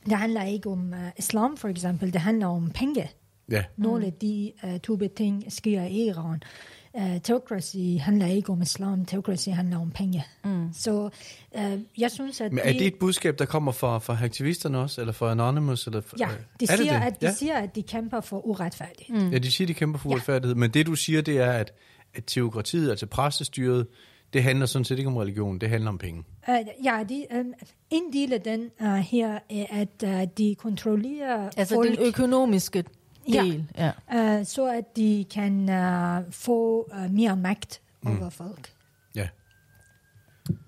det 0.05 0.17
handler 0.17 0.43
ikke 0.43 0.69
om 0.69 0.93
uh, 0.93 1.09
islam 1.17 1.57
for 1.57 1.67
eksempel, 1.67 2.13
det 2.13 2.21
handler 2.21 2.47
om 2.47 2.71
penge. 2.75 3.09
Ja. 3.51 3.63
Nogle 3.77 4.05
af 4.05 4.13
de 4.13 4.51
uh, 4.63 4.77
type 4.77 5.07
ting 5.07 5.53
sker 5.53 5.83
i 5.83 6.07
Iran. 6.07 6.41
Uh, 6.93 7.21
teokracy 7.23 7.97
handler 7.99 8.25
ikke 8.27 8.51
om 8.51 8.61
islam, 8.61 9.05
teokracy 9.05 9.49
handler 9.49 9.79
om 9.79 9.91
penge. 9.91 10.25
Mm. 10.45 10.69
Så 10.73 11.09
uh, 11.57 11.61
jeg 11.97 12.11
synes, 12.11 12.41
at 12.41 12.51
Men 12.51 12.59
er 12.63 12.71
det 12.73 12.87
et 12.87 12.95
budskab, 12.99 13.39
der 13.39 13.45
kommer 13.45 13.71
fra, 13.71 13.99
fra 13.99 14.17
aktivisterne 14.23 14.77
også, 14.77 15.01
eller 15.01 15.13
fra 15.13 15.31
Anonymous? 15.31 15.87
Eller 15.87 16.01
fra, 16.01 16.17
Ja, 16.19 16.25
de 16.25 16.31
er 16.31 16.67
det 16.67 16.69
siger, 16.69 16.99
det? 16.99 17.05
at 17.05 17.21
de 17.21 17.25
ja? 17.25 17.33
siger, 17.33 17.57
at 17.57 17.75
de 17.75 17.83
kæmper 17.83 18.21
for 18.21 18.47
uretfærdighed. 18.47 19.15
Mm. 19.15 19.25
Mm. 19.25 19.31
Ja, 19.31 19.37
de 19.37 19.51
siger, 19.51 19.67
de 19.67 19.73
kæmper 19.73 19.99
for 19.99 20.09
Ja. 20.09 20.13
uretfærdighed, 20.15 20.55
men 20.55 20.71
det 20.71 20.85
du 20.85 20.95
siger, 20.95 21.21
det 21.21 21.37
er, 21.37 21.51
at, 21.51 21.73
at 22.15 22.23
teokratiet, 22.27 22.89
altså 22.89 23.05
præstestyret, 23.05 23.87
det 24.33 24.43
handler 24.43 24.65
sådan 24.65 24.85
set 24.85 24.97
ikke 24.97 25.07
om 25.07 25.17
religion, 25.17 25.59
det 25.59 25.69
handler 25.69 25.89
om 25.89 25.97
penge. 25.97 26.23
Uh, 26.47 26.55
ja, 26.85 27.03
de, 27.09 27.25
um, 27.39 27.53
en 27.89 28.13
del 28.13 28.33
af 28.33 28.41
den 28.41 28.71
uh, 28.81 28.87
her 28.87 29.39
er, 29.49 29.65
at 29.69 30.03
uh, 30.03 30.23
de 30.37 30.55
kontrollerer 30.55 31.49
Altså 31.57 31.75
folk, 31.75 31.89
den 31.89 32.07
økonomiske 32.07 32.83
Ja. 33.33 33.41
del. 33.43 33.65
Ja. 33.77 34.39
uh, 34.39 34.45
så 34.45 34.67
at 34.67 34.95
de 34.95 35.25
kan 35.33 35.69
uh, 35.69 36.33
få 36.33 36.89
uh, 37.05 37.11
mere 37.11 37.35
magt 37.35 37.81
Mm. 38.01 38.19
over 38.21 38.29
folk. 38.29 38.73
Ja. 39.15 39.27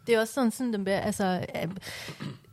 Det 0.07 0.15
er 0.15 0.19
også 0.19 0.33
sådan, 0.33 0.51
sådan 0.51 0.73
den 0.73 0.83
bliver, 0.83 0.99
altså, 0.99 1.45
øh, 1.63 1.69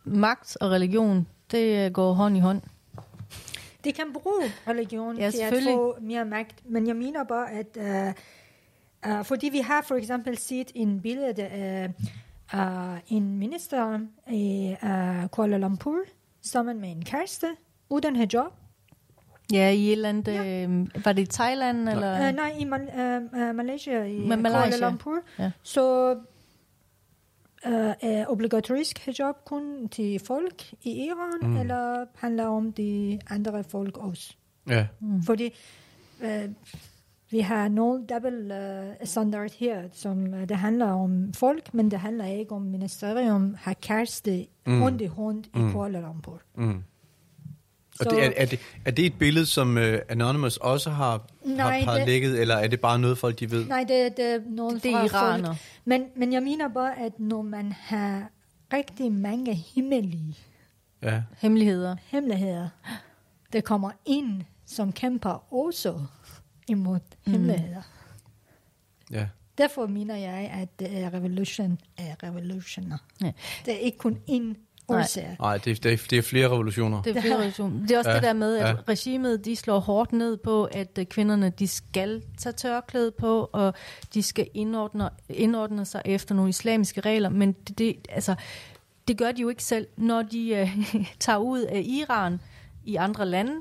magt 0.05 0.57
og 0.61 0.71
religion, 0.71 1.27
det 1.51 1.93
går 1.93 2.13
hånd 2.13 2.37
i 2.37 2.41
hånd. 2.41 2.63
De 3.85 3.93
kan 3.93 4.05
bruge 4.13 4.53
religion 4.69 5.19
Ja, 5.19 5.31
til 5.31 5.41
at 5.41 5.63
få 5.63 5.97
mere 6.01 6.25
magt, 6.25 6.71
men 6.71 6.87
jeg 6.87 6.97
mener 6.97 7.25
bare, 7.25 7.51
at 7.51 7.77
uh, 8.09 8.15
uh, 9.07 9.25
fordi 9.25 9.49
vi 9.49 9.59
har 9.59 9.83
for 9.83 9.95
eksempel 9.95 10.39
set 10.39 10.73
en 10.75 11.01
billede 11.01 11.43
af 11.43 11.91
uh, 12.55 13.17
en 13.17 13.39
minister 13.39 14.01
i 14.31 14.77
uh, 14.83 15.29
Kuala 15.29 15.57
Lumpur 15.57 15.99
sammen 16.43 16.81
med 16.81 16.91
en 16.91 17.05
kæreste 17.05 17.47
uden 17.91 18.17
hijab. 18.17 18.53
Ja, 19.53 19.71
i 19.71 19.87
et 19.87 19.93
eller 19.93 20.09
andet, 20.09 20.29
øh, 20.29 21.05
var 21.05 21.13
det 21.13 21.23
i 21.23 21.27
Thailand? 21.27 21.89
Eller? 21.89 22.29
Uh, 22.29 22.35
nej, 22.35 22.53
i 22.59 22.65
Mal- 22.65 23.23
uh, 23.33 23.49
uh, 23.49 23.55
Malaysia, 23.55 24.05
i 24.05 24.19
Ma- 24.19 24.29
Kuala 24.29 24.37
Malaysia. 24.37 24.89
Lumpur. 24.89 25.19
Ja. 25.39 25.51
Så 25.63 26.15
uh, 27.67 27.73
er 28.01 28.27
obligatorisk 28.27 28.99
hijab 28.99 29.35
kun 29.45 29.89
til 29.89 30.21
folk 30.27 30.73
i 30.83 30.91
Iran, 30.91 31.51
mm. 31.51 31.57
eller 31.57 32.07
handler 32.15 32.47
om 32.47 32.73
de 32.73 33.21
andre 33.31 33.65
folk 33.65 33.99
også? 33.99 34.35
Ja. 34.69 34.87
Mm. 35.01 35.23
Fordi 35.23 35.55
uh, 36.21 36.29
vi 37.35 37.41
har 37.41 37.69
nogle 37.69 38.07
double 38.07 38.39
uh, 39.01 39.07
standard 39.09 39.51
her, 39.59 39.83
som 39.93 40.19
uh, 40.35 40.41
det 40.49 40.57
handler 40.57 40.87
om 40.87 41.33
folk, 41.35 41.75
men 41.75 41.91
det 41.91 41.99
handler 41.99 42.25
ikke 42.27 42.53
om 42.55 42.63
ministerium 42.63 43.57
har 43.61 43.75
kæreste 43.75 44.47
mm. 44.67 44.83
rundt 44.83 45.01
i 45.03 45.07
hånd 45.07 45.45
i 45.47 45.73
Kuala 45.73 46.01
Lumpur. 46.01 46.41
Mm. 46.57 46.83
Og 48.01 48.07
det, 48.11 48.25
er, 48.27 48.33
er, 48.37 48.47
det, 48.47 48.59
er 48.85 48.91
det 48.91 49.07
et 49.07 49.19
billede, 49.19 49.47
som 49.47 49.77
uh, 49.77 49.83
Anonymous 50.09 50.57
også 50.57 50.91
har, 50.91 51.27
Nej, 51.45 51.81
har, 51.81 51.91
har 51.93 51.99
det- 51.99 52.07
lægget, 52.07 52.41
eller 52.41 52.55
er 52.55 52.67
det 52.69 52.81
bare 52.81 52.99
noget, 52.99 53.19
folk 53.19 53.41
de 53.41 53.51
ved? 53.51 53.67
Nej, 53.67 53.85
det, 53.89 54.17
det 54.17 54.25
er 54.35 54.39
noget 54.49 54.83
Det 54.83 54.93
er 54.93 55.09
fra 55.09 55.27
iraner. 55.29 55.47
folk. 55.47 55.59
Men, 55.85 56.05
men 56.17 56.33
jeg 56.33 56.43
mener 56.43 56.69
bare, 56.69 56.99
at 56.99 57.21
når 57.21 57.43
man 57.43 57.73
har 57.73 58.23
rigtig 58.73 59.13
mange 59.13 59.55
himmelige 59.55 60.37
Ja. 61.03 61.23
Hemmeligheder. 61.39 61.97
hemmeligheder, 62.07 62.69
det 63.53 63.65
kommer 63.65 63.91
ind, 64.07 64.43
som 64.67 64.93
kæmper 64.93 65.55
også 65.55 66.01
imod 66.69 67.01
mm. 67.27 67.33
hemmeligheder. 67.33 67.83
ja. 69.11 69.27
Derfor 69.59 69.87
mener 69.87 70.17
jeg, 70.17 70.51
at 70.63 70.79
det 70.79 70.99
er 70.99 71.15
revolution 71.15 71.79
er 71.97 72.15
revolutioner. 72.23 72.99
Ja. 73.23 73.33
Det 73.67 73.75
er 73.75 73.79
ikke 73.79 73.99
kun 73.99 74.19
en 74.27 74.57
årsag. 74.89 75.37
Nej, 75.41 75.59
det, 75.59 75.83
det, 75.83 75.93
er- 75.93 76.07
det 76.11 76.19
er 76.19 76.23
flere 76.23 76.49
revolutioner. 76.49 77.03
Det 77.03 77.17
er, 77.17 77.21
flere 77.21 77.35
revolutioner. 77.35 77.81
det 77.87 77.91
er 77.91 77.99
også 77.99 78.11
Ja, 78.11 78.17
det 78.17 78.23
der 78.23 78.33
med, 78.33 78.57
at 78.57 78.63
ja. 78.63 78.69
ja. 78.69 78.77
regimet 78.89 79.45
de 79.45 79.57
slår 79.57 79.79
hårdt 79.79 80.13
ned 80.13 80.37
på, 80.37 80.65
at 80.65 80.99
øh, 80.99 81.07
kvinderne 81.07 81.51
de 81.51 81.69
skal 81.69 82.23
tage 82.39 82.53
tørklæde 82.53 83.11
på, 83.11 83.51
og 83.53 83.75
de 84.15 84.23
skal 84.23 84.49
indordne, 84.55 85.11
indordne 85.29 85.85
sig 85.85 86.03
efter 86.05 86.35
nogle 86.35 86.49
islamiske 86.51 87.01
regler. 87.01 87.29
Men 87.29 87.53
det, 87.53 87.79
det, 87.79 87.97
altså, 88.09 88.35
det 89.09 89.19
gør 89.19 89.33
de 89.33 89.43
jo 89.43 89.49
ikke 89.49 89.65
selv. 89.65 89.87
Når 89.97 90.23
de 90.23 90.49
øh, 90.55 90.77
tager 91.21 91.39
ud 91.39 91.61
af 91.61 91.83
Iran 91.87 92.41
i 92.85 92.97
andre 92.97 93.27
lande, 93.27 93.53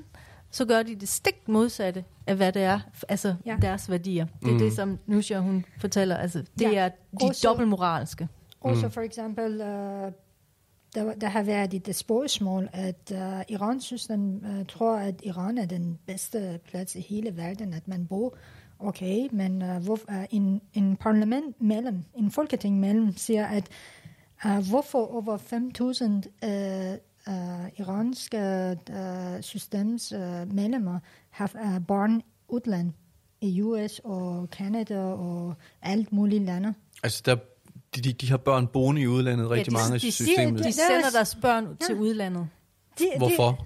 så 0.54 0.66
gør 0.66 0.84
de 0.84 0.96
det 0.96 1.10
stik 1.10 1.48
modsatte 1.48 2.04
af, 2.28 2.36
hvad 2.36 2.52
det 2.52 2.62
er, 2.64 2.80
altså 3.10 3.36
Ja. 3.46 3.58
deres 3.62 3.90
værdier. 3.90 4.26
Det 4.42 4.48
er 4.50 4.54
mm. 4.54 4.60
det, 4.60 4.74
som 4.74 5.00
Nusha, 5.06 5.40
hun 5.40 5.66
fortæller. 5.80 6.16
Altså, 6.18 6.40
det 6.60 6.62
Ja. 6.62 6.74
er 6.74 6.90
de 6.90 7.26
Også- 7.26 7.48
dobbeltmoralske. 7.48 8.28
Også 8.62 8.90
for 8.90 9.02
eksempel, 9.02 9.54
uh, 9.62 10.12
der, 10.96 11.14
der 11.22 11.28
har 11.28 11.44
været 11.44 11.74
et 11.74 11.96
spørgsmål, 11.96 12.70
at 12.74 13.12
uh, 13.12 13.42
Iran 13.50 13.82
synes, 13.82 14.06
den 14.08 14.46
uh, 14.60 14.66
tror, 14.66 14.96
at 14.98 15.16
Iran 15.24 15.58
er 15.58 15.66
den 15.66 16.00
bedste 16.08 16.60
plads 16.70 16.96
i 16.96 17.02
hele 17.02 17.38
verden, 17.38 17.74
at 17.74 17.88
man 17.88 18.08
bor. 18.08 18.36
Okay, 18.80 19.28
men 19.32 19.62
uh, 19.62 19.78
hvor, 19.84 20.00
uh, 20.10 20.24
en, 20.32 20.62
en 20.74 20.96
parlament 20.96 21.62
mellem, 21.62 22.04
en 22.16 22.32
folketing 22.32 22.80
mellem, 22.80 23.18
siger, 23.18 23.46
at 23.46 23.68
uh, 24.46 24.68
hvorfor 24.70 25.14
over 25.16 25.38
5.000 25.38 26.48
uh, 26.48 26.98
uh, 27.28 27.34
iranske 27.80 28.78
uh, 28.90 29.42
systems 29.42 30.12
uh, 30.12 30.20
medlemmer 30.54 31.00
har 31.30 31.52
uh, 31.56 31.86
barn 31.88 32.22
udland 32.48 32.94
i 33.42 33.62
US 33.62 34.02
og 34.04 34.48
Canada 34.52 35.00
og 35.00 35.56
alt 35.82 36.12
muligt 36.14 36.44
lande. 36.44 36.74
Altså, 37.04 37.22
der, 37.26 37.36
de, 37.96 38.02
de, 38.02 38.14
de 38.14 38.30
har 38.30 38.38
børn 38.38 38.68
boende 38.68 39.02
i 39.02 39.08
udlandet, 39.08 39.50
rigtig 39.50 39.72
de, 39.72 39.74
mange 39.78 39.96
i 39.96 40.00
de, 40.00 40.12
systemet. 40.12 40.54
de 40.60 40.64
Det 40.64 40.68
er 40.68 40.72
sender 40.90 41.10
deres 41.14 41.38
børn 41.42 41.66
Ja. 41.82 41.86
til 41.86 41.96
udlandet. 41.96 42.48
De, 43.00 43.06
Hvorfor? 43.18 43.66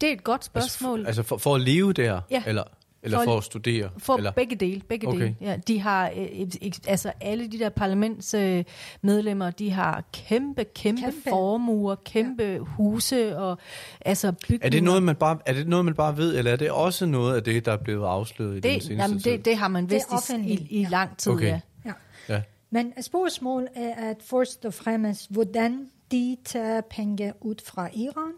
Det 0.00 0.08
er 0.08 0.12
et 0.12 0.24
godt 0.24 0.44
spørgsmål. 0.44 0.98
Altså, 0.98 1.08
altså 1.08 1.22
for, 1.22 1.36
for 1.36 1.54
at 1.54 1.60
leve 1.60 1.92
der? 1.92 2.20
Ja. 2.30 2.42
Eller, 2.46 2.62
eller 3.04 3.18
For- 3.18 3.24
for, 3.24 3.36
at 3.38 3.44
studere? 3.44 3.90
For 3.98 4.16
eller? 4.16 4.30
begge 4.30 4.56
dele, 4.56 4.80
begge 4.88 5.08
Okay. 5.08 5.18
dele. 5.20 5.36
Ja, 5.40 5.56
de 5.68 5.80
har, 5.80 6.10
øh, 6.16 6.46
altså 6.88 7.12
alle 7.20 7.48
de 7.52 7.58
der 7.58 7.68
parlamentsmedlemmer, 7.68 8.64
medlemmer, 9.02 9.50
de 9.50 9.70
har 9.70 10.04
kæmpe, 10.12 10.64
kæmpe, 10.64 11.02
Kæmpe. 11.02 11.30
formuer, 11.30 11.94
kæmpe 11.94 12.42
ja. 12.42 12.58
huse 12.58 13.38
og 13.38 13.58
altså 14.00 14.32
bygninger. 14.32 14.66
Er 14.66 14.70
det, 14.70 14.82
noget, 14.82 15.02
man 15.02 15.16
bare, 15.16 15.38
er 15.46 15.52
det 15.52 15.68
noget, 15.68 15.84
man 15.84 15.94
bare 15.94 16.16
ved, 16.16 16.36
eller 16.38 16.52
er 16.52 16.56
det 16.56 16.70
også 16.70 17.06
noget 17.06 17.36
af 17.36 17.42
det, 17.44 17.64
der 17.64 17.72
er 17.72 17.76
blevet 17.76 18.06
afsløret 18.06 18.52
i 18.56 18.60
den 18.60 18.62
det, 18.62 18.82
seneste 18.82 18.94
jamen, 19.02 19.18
tid? 19.20 19.32
det, 19.32 19.44
det 19.44 19.56
har 19.56 19.68
man 19.68 19.84
Det 19.84 19.92
vidst 19.92 20.30
i, 20.30 20.52
i, 20.52 20.66
i 20.70 20.80
ja. 20.82 20.88
lang 20.88 21.16
tid, 21.18 21.32
Okay. 21.32 21.46
ja. 21.46 21.60
Ja. 21.84 21.92
Ja. 22.28 22.42
Men 22.70 23.02
spørgsmålet 23.02 23.68
er 23.74 24.10
at 24.10 24.16
først 24.20 24.64
og 24.64 24.74
fremmest, 24.74 25.32
hvordan 25.32 25.86
de 26.10 26.36
tager 26.44 26.80
penge 26.80 27.32
ud 27.40 27.54
fra 27.66 27.88
Iran, 27.94 28.32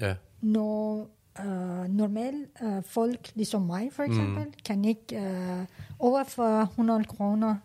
ja. 0.00 0.14
når 0.40 1.10
uh, 1.38 1.44
normale 1.88 2.46
uh, 2.62 2.82
folk, 2.86 3.30
ligesom 3.34 3.62
mig 3.62 3.88
for 3.92 4.02
eksempel, 4.02 4.44
mm. 4.44 4.52
kan 4.64 4.84
ikke 4.84 5.04
uh, 5.12 5.64
overføre 5.98 6.62
100 6.62 7.04
kroner 7.04 7.56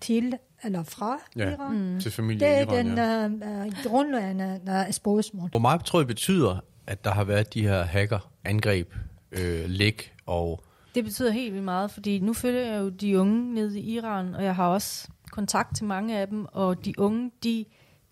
til 0.00 0.34
eller 0.64 0.82
fra 0.82 1.18
Ja, 1.36 1.50
Iran. 1.50 1.92
mm. 1.92 2.00
til 2.00 2.12
familie 2.12 2.46
Det 2.46 2.56
er 2.56 2.62
Iran, 2.62 2.86
den 2.86 2.96
ja. 3.42 3.60
uh, 3.60 3.66
uh, 3.66 3.72
grundlæggende 3.84 4.60
uh, 4.66 4.92
spørgsmål. 4.92 5.50
Hvor 5.50 5.60
meget 5.60 5.84
tror 5.84 6.00
jeg 6.00 6.06
betyder, 6.06 6.60
at 6.86 7.04
der 7.04 7.10
har 7.10 7.24
været 7.24 7.54
de 7.54 7.62
her 7.62 7.84
hacker-angreb, 7.84 8.94
øh, 9.32 9.64
læk 9.66 10.14
og... 10.26 10.62
Det 10.94 11.04
betyder 11.04 11.30
helt 11.30 11.52
vildt 11.52 11.64
meget, 11.64 11.90
fordi 11.90 12.18
nu 12.18 12.32
følger 12.32 12.60
jeg 12.60 12.80
jo 12.80 12.88
de 12.88 13.20
unge 13.20 13.54
nede 13.54 13.80
i 13.80 13.94
Iran, 13.94 14.34
og 14.34 14.44
jeg 14.44 14.54
har 14.54 14.68
også 14.68 15.08
kontakt 15.30 15.76
til 15.76 15.84
mange 15.84 16.18
af 16.18 16.28
dem, 16.28 16.46
og 16.52 16.84
de 16.84 16.98
unge, 16.98 17.30
de, 17.44 17.64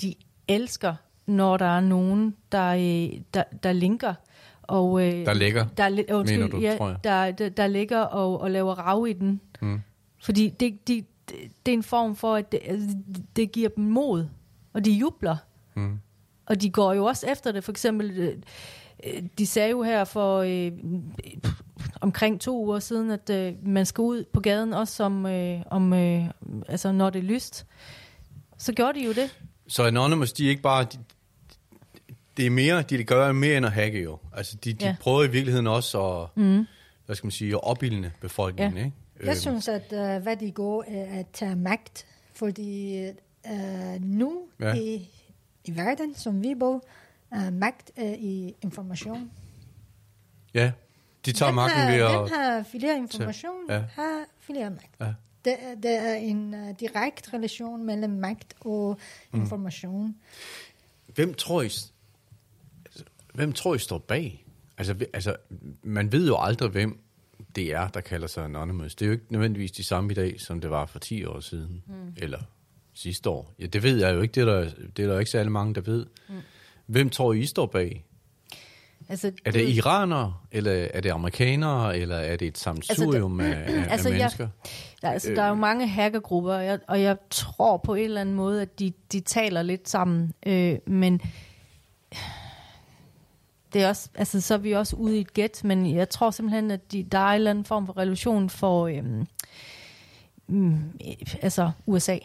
de 0.02 0.14
elsker, 0.48 0.94
når 1.26 1.56
der 1.56 1.76
er 1.76 1.80
nogen, 1.80 2.36
der, 2.52 2.74
der, 3.34 3.44
der 3.62 3.72
linker. 3.72 4.14
Og, 4.68 5.06
øh, 5.06 5.26
Der 5.26 5.34
lægger, 5.34 5.66
der, 5.76 5.88
undskyld, 6.12 6.38
mener 6.38 6.50
du, 6.50 6.60
ja, 6.60 6.76
tror 6.76 6.88
jeg. 6.88 6.98
Der, 7.04 7.30
der, 7.30 7.48
der 7.48 7.66
ligger 7.66 8.00
og, 8.00 8.40
og 8.40 8.50
laver 8.50 8.74
rav 8.74 9.06
i 9.08 9.12
den. 9.12 9.40
Mm. 9.60 9.80
Fordi 10.24 10.48
det, 10.48 10.88
det, 10.88 11.04
det 11.66 11.72
er 11.72 11.76
en 11.76 11.82
form 11.82 12.16
for, 12.16 12.34
at 12.34 12.52
det, 12.52 12.60
altså, 12.64 12.96
det 13.36 13.52
giver 13.52 13.68
dem 13.68 13.84
mod, 13.84 14.26
og 14.72 14.84
de 14.84 14.90
jubler. 14.92 15.36
Mm. 15.74 15.98
Og 16.46 16.62
de 16.62 16.70
går 16.70 16.92
jo 16.92 17.04
også 17.04 17.26
efter 17.30 17.52
det. 17.52 17.64
For 17.64 17.72
eksempel, 17.72 18.10
øh, 18.10 18.36
øh, 19.06 19.22
de 19.38 19.46
sagde 19.46 19.70
jo 19.70 19.82
her 19.82 20.04
for 20.04 20.38
øh, 20.38 20.72
omkring 22.00 22.40
to 22.40 22.64
uger 22.64 22.78
siden, 22.78 23.10
at 23.10 23.30
øh, 23.30 23.52
man 23.62 23.86
skal 23.86 24.02
ud 24.02 24.24
på 24.32 24.40
gaden 24.40 24.72
også 24.72 25.04
om, 25.04 25.26
øh, 25.26 25.60
om 25.70 25.92
øh, 25.92 26.24
altså 26.68 26.92
når 26.92 27.10
det 27.10 27.18
er 27.18 27.22
lyst. 27.22 27.66
Så 28.58 28.72
gjorde 28.72 28.98
de 28.98 29.04
jo 29.04 29.12
det. 29.12 29.38
Så 29.68 29.82
Anonymous, 29.82 30.32
de 30.32 30.44
er 30.46 30.50
ikke 30.50 30.62
bare... 30.62 30.84
De, 30.84 30.98
det 32.36 32.46
er 32.46 32.50
mere, 32.50 32.82
de 32.82 33.04
gør 33.04 33.32
mere 33.32 33.56
end 33.56 33.66
at 33.66 33.72
hacke 33.72 34.02
jo. 34.02 34.18
Altså, 34.36 34.56
de, 34.56 34.72
de 34.72 34.84
Ja. 34.84 34.96
prøver 35.00 35.24
i 35.24 35.30
virkeligheden 35.30 35.66
også 35.66 36.02
at, 36.06 36.28
Mm. 36.36 36.66
hvad 37.06 37.16
skal 37.16 37.26
man 37.26 37.30
sige, 37.32 37.50
at 37.54 37.60
opildne 37.64 38.12
befolkningen, 38.20 38.76
Ja. 38.78 38.84
ikke? 38.84 38.96
Jeg 39.20 39.28
Øhm, 39.28 39.36
synes, 39.36 39.68
at 39.68 39.92
uh, 39.92 40.22
hvad 40.22 40.36
de 40.36 40.50
går 40.50 40.84
er 40.88 41.18
at 41.20 41.26
tage 41.32 41.56
magt, 41.56 42.06
fordi 42.34 43.00
uh, 43.50 44.02
nu 44.04 44.42
Ja. 44.60 44.74
i, 44.74 45.08
i 45.64 45.76
verden, 45.76 46.14
som 46.14 46.42
vi 46.42 46.54
bor, 46.54 46.84
uh, 47.36 47.52
magt 47.52 47.90
er 47.96 48.14
i 48.18 48.54
information. 48.62 49.30
Ja, 50.54 50.72
de 51.26 51.32
tager 51.32 51.48
den 51.50 51.56
magten 51.56 51.80
har, 51.80 51.90
ved 51.90 51.98
Den 51.98 52.24
at... 52.24 52.30
har 52.30 52.62
flere 52.70 52.96
information, 52.96 53.54
Ja. 53.70 53.82
har 53.92 54.24
flere 54.40 54.70
magt. 54.70 54.90
Ja. 55.00 55.12
Det, 55.44 55.52
er- 55.52 55.74
det 55.82 55.90
er 55.90 56.14
en 56.14 56.54
uh, 56.54 56.70
direkte 56.80 57.32
relation 57.36 57.84
mellem 57.86 58.10
magt 58.10 58.54
og 58.60 58.98
Mm. 59.32 59.40
information. 59.40 60.16
Hvem 61.14 61.34
tror 61.34 61.62
I, 61.62 61.70
hvem 63.34 63.52
tror 63.52 63.74
I 63.74 63.78
står 63.78 63.98
bag? 63.98 64.44
Altså, 64.78 64.94
altså, 65.12 65.36
man 65.82 66.12
ved 66.12 66.26
jo 66.28 66.36
aldrig, 66.38 66.70
hvem 66.70 67.00
det 67.56 67.72
er, 67.72 67.88
der 67.88 68.00
kalder 68.00 68.26
sig 68.26 68.44
Anonymous. 68.44 68.94
Det 68.94 69.04
er 69.04 69.06
jo 69.06 69.12
ikke 69.12 69.24
nødvendigvis 69.30 69.72
de 69.72 69.84
samme 69.84 70.10
i 70.10 70.14
dag, 70.14 70.40
som 70.40 70.60
det 70.60 70.70
var 70.70 70.86
for 70.86 70.98
10 70.98 71.24
år 71.24 71.40
siden. 71.40 71.82
Mm. 71.86 71.94
Eller 72.16 72.38
sidste 72.94 73.30
år. 73.30 73.54
Ja, 73.58 73.66
det 73.66 73.82
ved 73.82 73.98
jeg 73.98 74.14
jo 74.14 74.20
ikke. 74.20 74.32
Det 74.32 74.40
er 74.40 74.44
der, 74.44 74.70
det 74.96 75.04
er 75.04 75.08
der 75.12 75.18
ikke 75.18 75.30
særlig 75.30 75.52
mange, 75.52 75.74
der 75.74 75.80
ved. 75.80 76.06
Mm. 76.28 76.34
Hvem 76.86 77.10
tror 77.10 77.32
I, 77.32 77.46
står 77.46 77.66
bag? 77.66 78.04
Altså, 79.08 79.32
Er 79.44 79.50
det 79.50 79.68
iranere, 79.68 80.34
eller 80.52 80.72
er 80.72 81.00
det 81.00 81.10
amerikanere, 81.10 81.98
eller 81.98 82.16
er 82.16 82.36
det 82.36 82.48
et 82.48 82.58
sammensurium 82.58 83.40
altså, 83.40 83.72
af, 83.74 83.82
af, 83.84 83.92
altså, 83.92 84.08
af 84.08 84.12
jeg- 84.12 84.18
mennesker? 84.18 84.48
Der, 85.02 85.10
altså, 85.10 85.30
der 85.30 85.42
er 85.42 85.48
jo 85.48 85.54
mange 85.54 85.86
hackergrupper, 85.88 86.54
og 86.54 86.64
jeg, 86.64 86.78
og 86.88 87.02
jeg 87.02 87.16
tror 87.30 87.76
på 87.76 87.94
en 87.94 88.04
eller 88.04 88.20
anden 88.20 88.34
måde, 88.34 88.62
at 88.62 88.78
de, 88.78 88.92
de 89.12 89.20
taler 89.20 89.62
lidt 89.62 89.88
sammen. 89.88 90.32
Øh, 90.46 90.78
men 90.86 91.20
det 93.74 93.82
er 93.82 93.88
også, 93.88 94.08
altså, 94.14 94.40
så 94.40 94.54
er 94.54 94.58
vi 94.58 94.72
også 94.72 94.96
ude 94.96 95.16
i 95.16 95.20
et 95.20 95.34
gæt, 95.34 95.60
men 95.64 95.94
jeg 95.94 96.08
tror 96.08 96.30
simpelthen, 96.30 96.70
at 96.70 96.92
de, 96.92 97.02
der 97.02 97.18
er 97.18 97.28
en 97.28 97.34
eller 97.34 97.50
anden 97.50 97.64
form 97.64 97.86
for 97.86 97.96
relation 97.98 98.50
for 98.50 98.86
øhm, 98.86 99.26
mm, 100.46 100.98
altså 101.42 101.70
USA. 101.86 102.18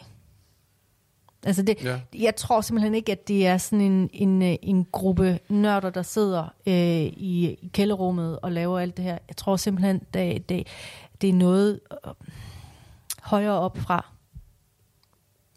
Altså 1.44 1.62
det, 1.62 1.84
Ja. 1.84 2.00
Jeg 2.18 2.36
tror 2.36 2.60
simpelthen 2.60 2.94
ikke, 2.94 3.12
at 3.12 3.28
det 3.28 3.46
er 3.46 3.58
sådan 3.58 3.80
en, 3.80 4.10
en, 4.12 4.42
en 4.42 4.86
gruppe 4.92 5.38
nørder, 5.48 5.90
der 5.90 6.02
sidder 6.02 6.54
øh, 6.66 6.74
i, 6.74 7.58
i 7.62 7.70
kælderummet 7.72 8.40
og 8.40 8.52
laver 8.52 8.78
alt 8.78 8.96
det 8.96 9.04
her. 9.04 9.18
Jeg 9.28 9.36
tror 9.36 9.56
simpelthen, 9.56 10.02
det, 10.14 10.48
det, 10.48 10.66
det 11.20 11.28
er 11.28 11.34
noget 11.34 11.80
øh, 12.06 12.12
højere 13.22 13.58
op 13.60 13.78
fra. 13.78 14.06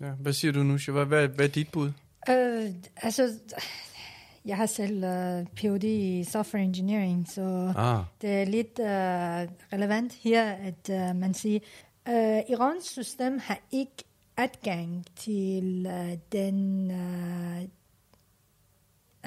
Ja, 0.01 0.09
hvad 0.09 0.33
siger 0.33 0.51
du 0.51 0.63
nu, 0.63 0.77
Shiva? 0.77 1.03
Hvad, 1.03 1.27
hvad 1.27 1.45
er 1.45 1.49
dit 1.49 1.71
bud? 1.71 1.91
Øh, 2.29 2.69
altså, 2.95 3.29
jeg 4.45 4.57
har 4.57 4.65
selv 4.65 4.95
uh, 5.03 5.45
Ph.D. 5.55 5.83
i 5.83 6.23
software 6.23 6.63
engineering, 6.63 7.27
så 7.29 7.73
Ah, 7.75 8.03
det 8.21 8.29
er 8.41 8.45
lidt 8.45 8.79
uh, 8.79 9.53
relevant 9.73 10.13
her, 10.13 10.51
at 10.51 10.89
uh, 11.11 11.15
man 11.19 11.33
siger, 11.33 11.59
uh, 12.09 12.49
Irans 12.51 12.83
system 12.85 13.39
har 13.39 13.59
ikke 13.71 14.03
adgang 14.37 15.05
til 15.15 15.85
uh, 15.87 16.17
den 16.31 16.91
uh, 16.91 17.63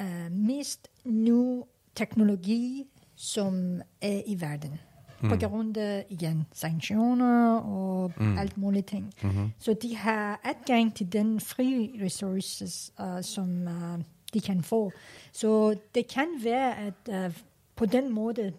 uh, 0.00 0.32
mest 0.32 0.88
nye 1.04 1.62
teknologi, 1.94 2.84
som 3.16 3.80
er 4.02 4.22
i 4.26 4.40
verden. 4.40 4.78
mm. 5.22 5.28
på 5.28 5.36
grund 5.36 5.76
af 5.76 6.04
igen 6.10 6.46
sanktioner 6.52 7.58
og 7.60 8.12
Mm. 8.16 8.38
alt 8.38 8.58
muligt 8.58 8.86
ting. 8.86 9.12
Mm-hmm. 9.22 9.52
Så 9.58 9.74
de 9.82 9.96
har 9.96 10.40
adgang 10.44 10.94
til 10.94 11.12
den 11.12 11.40
free 11.40 12.04
resources, 12.04 12.92
uh, 13.00 13.20
som 13.22 13.48
uh, 13.66 14.00
de 14.34 14.40
kan 14.40 14.62
få. 14.62 14.92
Så 15.32 15.74
det 15.94 16.08
kan 16.08 16.26
være, 16.42 16.74
at 16.78 17.26
uh, 17.26 17.34
på 17.76 17.86
den 17.86 18.12
måde 18.12 18.52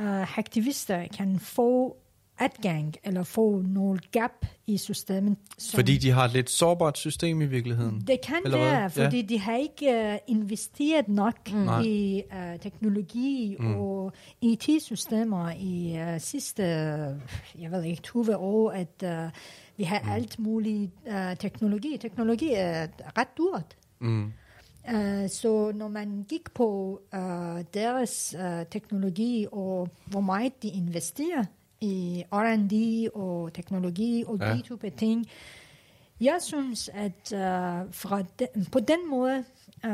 uh, 0.00 0.38
aktivister 0.38 1.06
kan 1.16 1.38
få 1.38 1.96
adgang 2.42 2.94
eller 3.04 3.22
få 3.22 3.62
nogle 3.66 3.98
gap 4.12 4.46
i 4.66 4.76
systemet. 4.76 5.36
Som 5.58 5.78
Fordi 5.78 5.98
de 5.98 6.10
har 6.10 6.24
et 6.24 6.32
lidt 6.32 6.50
sårbart 6.50 6.98
system 6.98 7.40
i 7.42 7.46
virkeligheden. 7.46 8.00
det 8.06 8.20
kan 8.20 8.36
Eller 8.44 8.58
hvad? 8.58 8.68
være, 8.70 8.90
Ja. 8.96 9.04
fordi 9.06 9.22
de 9.22 9.38
har 9.38 9.56
ikke 9.56 10.10
uh, 10.12 10.18
investeret 10.36 11.08
nok 11.08 11.52
Nej. 11.52 11.82
i 11.82 12.22
uh, 12.32 12.60
teknologi 12.60 13.56
mm. 13.58 13.74
og 13.74 14.12
IT-systemer 14.40 15.50
i 15.58 15.98
uh, 16.14 16.20
sidste, 16.20 16.62
jeg 17.58 17.70
ved 17.70 17.82
ikke, 17.84 18.02
20 18.02 18.36
år, 18.36 18.70
at 18.70 19.02
uh, 19.04 19.30
vi 19.76 19.84
har 19.84 20.00
mm. 20.04 20.10
alt 20.10 20.38
muligt 20.38 20.90
uh, 21.06 21.36
teknologi. 21.38 21.96
Teknologi 22.00 22.52
er 22.56 22.86
ret 23.18 23.28
dyrt. 23.38 23.76
Mm. 24.00 24.32
Uh, 24.88 25.28
så 25.30 25.72
når 25.74 25.88
man 25.88 26.26
gik 26.28 26.54
på 26.54 27.00
uh, 27.12 27.60
deres 27.74 28.34
uh, 28.38 28.66
teknologi 28.70 29.46
og 29.52 29.88
hvor 30.06 30.20
meget 30.20 30.62
de 30.62 30.68
investerer 30.68 31.44
i 31.80 32.24
R&D 32.32 33.08
og 33.14 33.52
teknologi 33.52 34.24
og 34.26 34.38
Ja. 34.40 34.54
de 34.54 34.62
type 34.62 34.90
ting, 34.90 35.26
jeg 36.20 36.38
synes, 36.40 36.90
at 36.94 37.32
uh, 37.32 37.92
fra 37.94 38.22
de, 38.38 38.46
på 38.72 38.80
den 38.80 39.10
måde 39.10 39.44
uh, 39.84 39.90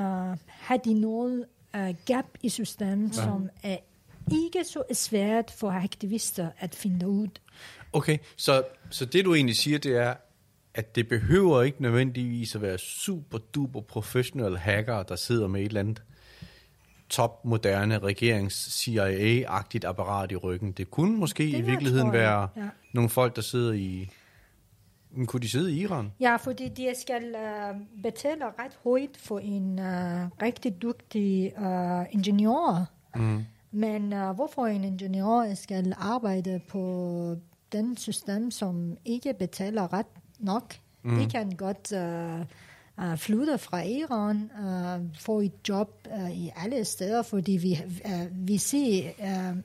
har 0.46 0.77
de 0.85 0.94
noget 0.94 1.44
uh, 1.77 1.94
gap 2.07 2.27
i 2.42 2.49
systemet, 2.49 3.16
ja. 3.16 3.22
som 3.22 3.51
er 3.62 3.77
ikke 4.33 4.64
så 4.64 4.83
svært 4.92 5.51
for 5.51 5.70
aktivister 5.70 6.49
at 6.59 6.75
finde 6.75 7.09
ud. 7.09 7.29
Okay, 7.92 8.18
så, 8.37 8.62
så 8.90 9.05
det 9.05 9.25
du 9.25 9.35
egentlig 9.35 9.57
siger, 9.57 9.79
det 9.79 9.96
er, 9.96 10.14
at 10.76 10.96
det 10.96 11.08
behøver 11.08 11.62
ikke 11.62 11.82
nødvendigvis 11.82 12.54
at 12.54 12.62
være 12.62 12.78
super 12.78 13.38
duper 13.38 13.80
professionelle 13.80 14.58
hackere, 14.58 15.04
der 15.08 15.16
sidder 15.16 15.46
med 15.48 15.60
et 15.60 15.66
eller 15.66 15.80
andet 15.80 16.02
topmoderne 17.08 17.98
regerings-CIA-agtigt 17.98 19.84
apparat 19.84 20.32
i 20.32 20.36
ryggen. 20.36 20.72
Det 20.72 20.90
kunne 20.90 21.16
måske 21.16 21.42
Det 21.42 21.58
i 21.58 21.60
virkeligheden 21.60 22.12
være 22.12 22.48
ja. 22.56 22.68
nogle 22.92 23.10
folk, 23.10 23.36
der 23.36 23.42
sidder 23.42 23.72
i... 23.72 24.10
Men 25.10 25.26
Kunne 25.26 25.40
de 25.40 25.48
sidde 25.48 25.72
i 25.72 25.80
Iran? 25.80 26.12
Ja, 26.20 26.36
fordi 26.36 26.68
de 26.68 26.92
skal 27.00 27.34
uh, 27.34 28.02
betale 28.02 28.44
ret 28.44 28.78
højt 28.84 29.16
for 29.18 29.38
en 29.38 29.78
uh, 29.78 30.42
rigtig 30.42 30.82
dygtig 30.82 31.52
uh, 31.58 32.04
ingeniør. 32.10 32.84
Mm. 33.14 33.44
Men 33.70 34.12
uh, 34.12 34.30
hvorfor 34.30 34.66
en 34.66 34.84
ingeniør 34.84 35.54
skal 35.54 35.94
arbejde 35.98 36.60
på 36.68 37.36
den 37.72 37.96
system, 37.96 38.50
som 38.50 38.96
ikke 39.04 39.34
betaler 39.38 39.92
ret 39.92 40.06
nok? 40.38 40.75
Mm. 41.03 41.11
Mm. 41.12 41.18
De 41.18 41.31
kan 41.31 41.51
godt 41.51 41.92
uh, 41.92 42.40
uh, 43.11 43.18
flytte 43.18 43.59
fra 43.59 43.83
Iran, 43.83 44.51
uh, 44.62 45.07
få 45.20 45.40
et 45.40 45.53
job 45.68 46.09
uh, 46.22 46.37
i 46.38 46.51
alle 46.57 46.85
steder, 46.85 47.22
fordi 47.22 47.53
vi, 47.53 47.79
uh, 48.05 48.49
vi 48.49 48.59
ser, 48.59 49.11
uh, 49.18 49.57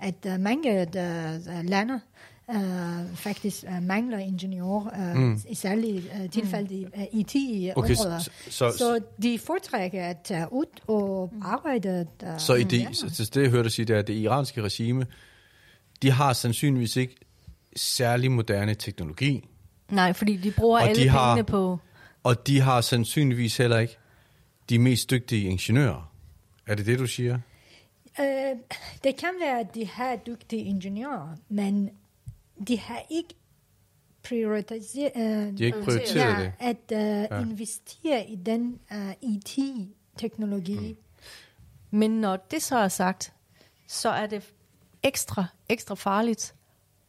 at 0.00 0.14
uh, 0.26 0.40
mange 0.40 0.80
uh, 0.80 1.64
lande 1.68 2.00
uh, 2.48 3.16
faktisk 3.16 3.64
uh, 3.68 3.82
mangler 3.82 4.18
ingeniører, 4.18 5.12
uh, 5.14 5.16
Mm. 5.20 5.22
mm. 5.28 5.40
i 5.48 5.54
særlige 5.54 6.02
uh, 6.24 6.30
tilfælde 6.30 6.74
i 6.74 6.84
uh, 6.84 6.90
Okay, 6.92 7.06
IT-områder. 7.12 8.18
så, 8.18 8.30
så, 8.44 8.50
så, 8.50 8.78
Så 8.78 9.00
de 9.22 9.38
foretrækker 9.38 10.04
at 10.04 10.16
tage 10.24 10.52
ud 10.52 10.66
og 10.86 11.32
arbejde 11.42 12.06
der. 12.20 12.38
så, 12.38 12.54
i 12.54 12.62
det, 12.62 12.88
så, 12.92 13.14
så 13.14 13.30
det, 13.34 13.42
jeg 13.42 13.50
hørte 13.50 13.70
sige, 13.70 13.86
det 13.86 13.94
er, 13.94 13.98
at 13.98 14.06
det 14.06 14.14
iranske 14.14 14.62
regime, 14.62 15.06
de 16.02 16.10
har 16.10 16.32
sandsynligvis 16.32 16.96
ikke 16.96 17.14
særlig 17.76 18.30
moderne 18.32 18.74
teknologi, 18.74 19.48
Nej, 19.90 20.12
fordi 20.12 20.36
de 20.36 20.50
bruger 20.50 20.78
Og 20.80 20.88
alle 20.88 21.02
de 21.02 21.08
har- 21.08 21.34
pengene 21.34 21.46
på... 21.46 21.78
og 22.22 22.46
de 22.46 22.60
har 22.60 22.80
sandsynligvis 22.80 23.56
heller 23.56 23.78
ikke 23.78 23.96
de 24.68 24.78
mest 24.78 25.10
dygtige 25.10 25.48
ingeniører. 25.48 26.12
Er 26.66 26.74
det 26.74 26.86
det, 26.86 26.98
du 26.98 27.06
siger? 27.06 27.38
Øh, 28.20 28.56
det 29.04 29.16
kan 29.16 29.28
være, 29.40 29.60
at 29.60 29.74
de 29.74 29.86
har 29.86 30.16
dygtige 30.16 30.62
ingeniører, 30.64 31.36
men 31.48 31.90
de 32.68 32.78
har 32.78 33.02
ikke 33.10 33.34
prioritiseret, 34.22 35.12
øh, 35.16 35.58
De 35.58 35.64
ikke 35.64 35.82
prioriteret 35.82 36.38
det. 36.38 36.52
ja, 36.60 36.68
at 36.70 36.76
uh, 36.92 37.36
Ja. 37.38 37.40
investere 37.40 38.30
i 38.30 38.36
den 38.36 38.78
uh, 38.90 39.12
IT-teknologi. 39.22 40.78
Mm. 40.78 40.96
Men 41.98 42.10
når 42.10 42.36
det 42.50 42.62
så 42.62 42.76
er 42.78 42.88
sagt, 42.88 43.32
så 43.86 44.08
er 44.10 44.26
det 44.26 44.42
ekstra, 45.02 45.44
ekstra 45.68 45.94
farligt 45.94 46.54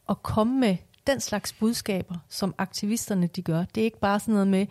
at 0.10 0.24
komme 0.24 0.60
med 0.60 0.78
den 1.08 1.20
slags 1.20 1.54
budskaber, 1.54 2.16
som 2.30 2.56
aktivisterne 2.58 3.28
de 3.28 3.42
gør. 3.42 3.66
Det 3.76 3.82
er 3.82 3.86
ikke 3.86 4.00
bare 4.00 4.20
sådan 4.20 4.34
noget 4.34 4.48
med 4.48 4.66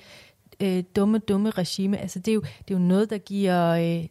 øh, 0.60 0.84
dumme, 0.96 1.18
dumme 1.18 1.50
regime. 1.50 1.98
Altså, 1.98 2.18
det, 2.18 2.28
er 2.28 2.34
jo, 2.34 2.40
det 2.40 2.74
er 2.74 2.78
jo 2.78 2.84
noget, 2.84 3.10
der 3.10 3.18
giver 3.18 3.68
øh, 3.68 4.08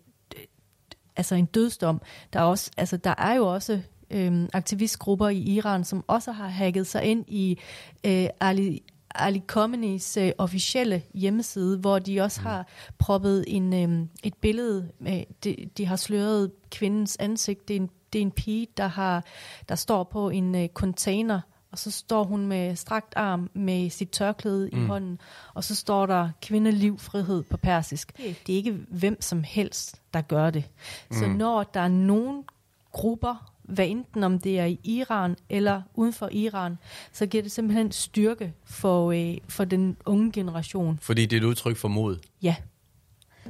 altså 1.16 1.36
en 1.36 1.46
dødsdom. 1.46 2.02
Der 2.34 2.40
er, 2.40 2.44
også, 2.44 2.72
altså, 2.78 2.98
der 2.98 3.14
er 3.18 3.34
jo 3.34 3.54
også 3.54 3.82
øh, 4.12 4.48
aktivistgrupper 4.54 5.30
i 5.30 5.38
Iran, 5.38 5.84
som 5.84 6.04
også 6.08 6.32
har 6.32 6.48
hacket 6.48 6.88
sig 6.88 7.04
ind 7.04 7.26
i 7.28 7.60
øh, 8.06 8.28
Ali, 8.42 8.84
Ali 9.16 9.44
Khamenei's 9.52 10.20
øh, 10.20 10.32
officielle 10.38 11.04
hjemmeside, 11.14 11.78
hvor 11.78 12.00
de 12.00 12.22
også 12.22 12.42
har 12.42 12.68
proppet 12.98 13.46
en, 13.48 13.74
øh, 13.74 14.08
et 14.24 14.34
billede, 14.34 14.92
med, 15.00 15.24
de, 15.44 15.70
de 15.78 15.86
har 15.86 15.96
sløret 15.96 16.52
kvindens 16.72 17.18
ansigt. 17.20 17.68
Det 17.68 17.76
er 17.76 17.80
en, 17.80 17.90
det 18.14 18.20
er 18.20 18.24
en 18.24 18.32
pige, 18.32 18.68
der, 18.78 18.88
har, 18.88 19.26
der 19.70 19.76
står 19.76 20.04
på 20.04 20.30
en 20.30 20.56
øh, 20.56 20.68
container, 20.68 21.42
og 21.72 21.80
så 21.80 21.92
står 21.92 22.24
hun 22.24 22.48
med 22.48 22.76
strakt 22.76 23.14
arm 23.16 23.50
med 23.54 23.90
sit 23.90 24.10
tørklæde 24.10 24.70
mm. 24.74 24.84
i 24.84 24.88
hånden, 24.88 25.20
og 25.54 25.64
så 25.64 25.76
står 25.76 26.06
der 26.06 26.30
kvindeliv, 26.42 27.00
frihed 27.00 27.44
på 27.44 27.58
persisk. 27.58 28.18
Det 28.18 28.54
er 28.54 28.58
ikke 28.58 28.72
hvem 28.90 29.22
som 29.22 29.44
helst, 29.44 30.02
der 30.14 30.22
gør 30.22 30.50
det. 30.50 30.70
Mm. 31.12 31.18
Så 31.18 31.28
når 31.28 31.64
der 31.64 31.80
er 31.80 31.88
nogen 31.88 32.44
grupper, 32.92 33.52
hvad 33.64 33.88
enten 33.88 34.24
om 34.24 34.40
det 34.40 34.60
er 34.60 34.66
i 34.66 34.80
Iran 34.84 35.36
eller 35.50 35.82
uden 35.96 36.14
for 36.14 36.30
Iran, 36.32 36.78
så 37.12 37.26
giver 37.26 37.44
det 37.44 37.52
simpelthen 37.52 37.92
styrke 37.92 38.54
for, 38.66 39.12
øh, 39.12 39.38
for 39.50 39.66
den 39.66 39.98
unge 40.06 40.32
generation. 40.32 41.00
Fordi 41.02 41.26
det 41.26 41.38
er 41.38 41.42
et 41.42 41.46
udtryk 41.46 41.78
for 41.78 41.88
mod. 41.88 42.18
Ja, 42.42 42.56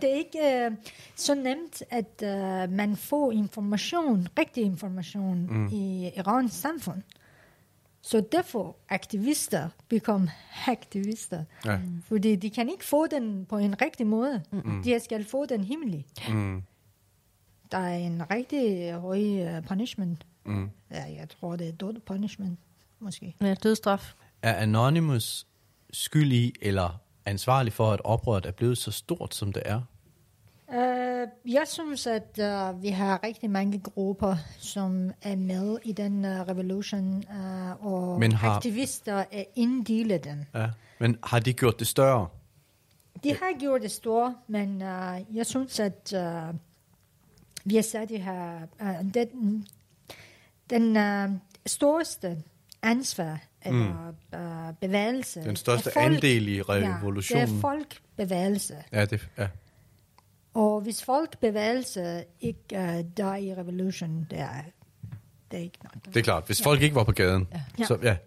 Det 0.01 0.12
er 0.12 0.15
ikke 0.15 0.67
uh, 0.71 0.77
så 1.15 1.36
nemt, 1.36 1.84
at 1.89 2.23
uh, 2.23 2.73
man 2.73 2.95
får 2.95 3.32
information, 3.32 4.27
rigtig 4.39 4.63
information 4.63 5.47
mm. 5.49 5.67
i 5.71 6.12
Irans 6.17 6.53
samfund. 6.53 7.01
Så 8.08 8.22
derfor 8.32 8.76
aktivister 8.89 9.70
become 9.88 10.32
aktivister. 10.67 11.43
Ja. 11.65 11.80
Fordi 12.04 12.36
de 12.36 12.50
kan 12.50 12.70
ikke 12.70 12.86
få 12.86 13.08
den 13.08 13.46
på 13.46 13.58
en 13.58 13.82
rigtig 13.82 14.08
måde. 14.08 14.43
Mm. 14.52 14.84
De 14.84 15.00
skal 15.00 15.26
få 15.26 15.46
den 15.46 15.63
hemmelig. 15.63 16.06
Mm. 16.30 16.63
Der 17.72 17.78
er 17.78 17.98
en 17.98 18.32
rigtig 18.32 18.93
høj 18.93 19.20
uh, 19.20 19.63
punishment. 19.67 20.26
Mm. 20.46 20.70
Ja, 20.91 21.04
jeg 21.04 21.30
tror, 21.30 21.56
det 21.56 21.67
er 21.67 21.72
død 21.72 22.00
punishment, 22.00 22.60
måske. 23.00 23.36
ja 23.41 23.54
dødstraf. 23.54 24.13
Er 24.41 24.54
Anonymous 24.54 25.48
skyld 25.93 26.32
i, 26.32 26.54
eller 26.62 27.00
ansvarlig 27.26 27.74
for, 27.74 27.91
at 27.91 28.02
oprøret 28.04 28.46
er 28.46 28.52
blevet 28.52 28.78
så 28.78 28.91
stort, 28.91 29.36
som 29.36 29.54
det 29.54 29.63
er? 29.65 29.82
Uh, 30.73 31.51
jeg 31.53 31.63
synes, 31.65 32.08
at 32.08 32.39
uh, 32.41 32.84
vi 32.84 32.88
har 32.89 33.23
rigtig 33.23 33.49
mange 33.49 33.80
grupper, 33.80 34.36
som 34.60 35.12
er 35.21 35.36
med 35.36 35.77
i 35.84 35.91
den 35.91 36.25
uh, 36.25 36.32
revolution, 36.32 37.23
uh, 37.30 37.86
og 37.88 38.19
Men 38.19 38.32
har- 38.32 38.49
aktivister 38.49 39.23
er 39.32 39.43
en 39.56 39.84
del 39.84 40.12
af 40.12 40.21
den. 40.21 40.45
Ja. 40.56 40.67
Men 40.99 41.17
har 41.23 41.39
de 41.39 41.53
gjort 41.53 41.80
det 41.80 41.88
større? 41.88 42.27
De 43.23 43.30
har 43.30 43.60
gjort 43.60 43.82
det 43.82 43.91
store, 43.91 44.36
men 44.47 44.69
uh, 44.82 45.36
jeg 45.36 45.45
synes, 45.45 45.80
at 45.80 46.13
uh, 46.15 46.56
vi 47.65 47.75
har 47.75 47.82
stadig 47.84 48.23
har 48.23 48.67
uh, 48.82 49.13
den, 49.13 49.67
den 50.69 50.97
uh, 50.97 51.38
største 51.65 52.38
ansvar 52.82 53.39
eller 53.62 54.13
uh, 54.36 54.73
bevægelse. 54.82 55.43
Den 55.43 55.56
største 55.56 55.89
er 55.89 55.93
folk, 55.93 56.06
andel 56.06 56.47
i 56.47 56.56
Ja, 56.58 56.63
revolutionen. 56.67 57.47
det 57.47 57.56
er 57.58 57.62
folkbevægelse. 57.62 58.75
Ja, 58.91 59.06
det, 59.06 59.30
ja. 59.38 59.47
Og 60.53 60.81
hvis 60.81 61.03
folkbevægelse 61.03 62.23
ikke 62.41 62.62
uh, 62.71 62.99
der 63.17 63.36
i 63.36 63.53
revolution, 63.53 64.27
det 64.31 64.39
er, 64.39 64.49
det 65.51 65.60
er 65.60 65.63
ikke 65.63 65.77
nok. 65.83 66.05
det 66.05 66.17
er 66.17 66.23
klart. 66.23 66.45
Hvis 66.45 66.62
folk 66.63 66.81
ikke 66.81 66.95
var 66.95 67.03
på 67.03 67.12
gaden, 67.12 67.47
Ja. 67.79 67.86
så 67.86 67.97
ja. 68.03 68.17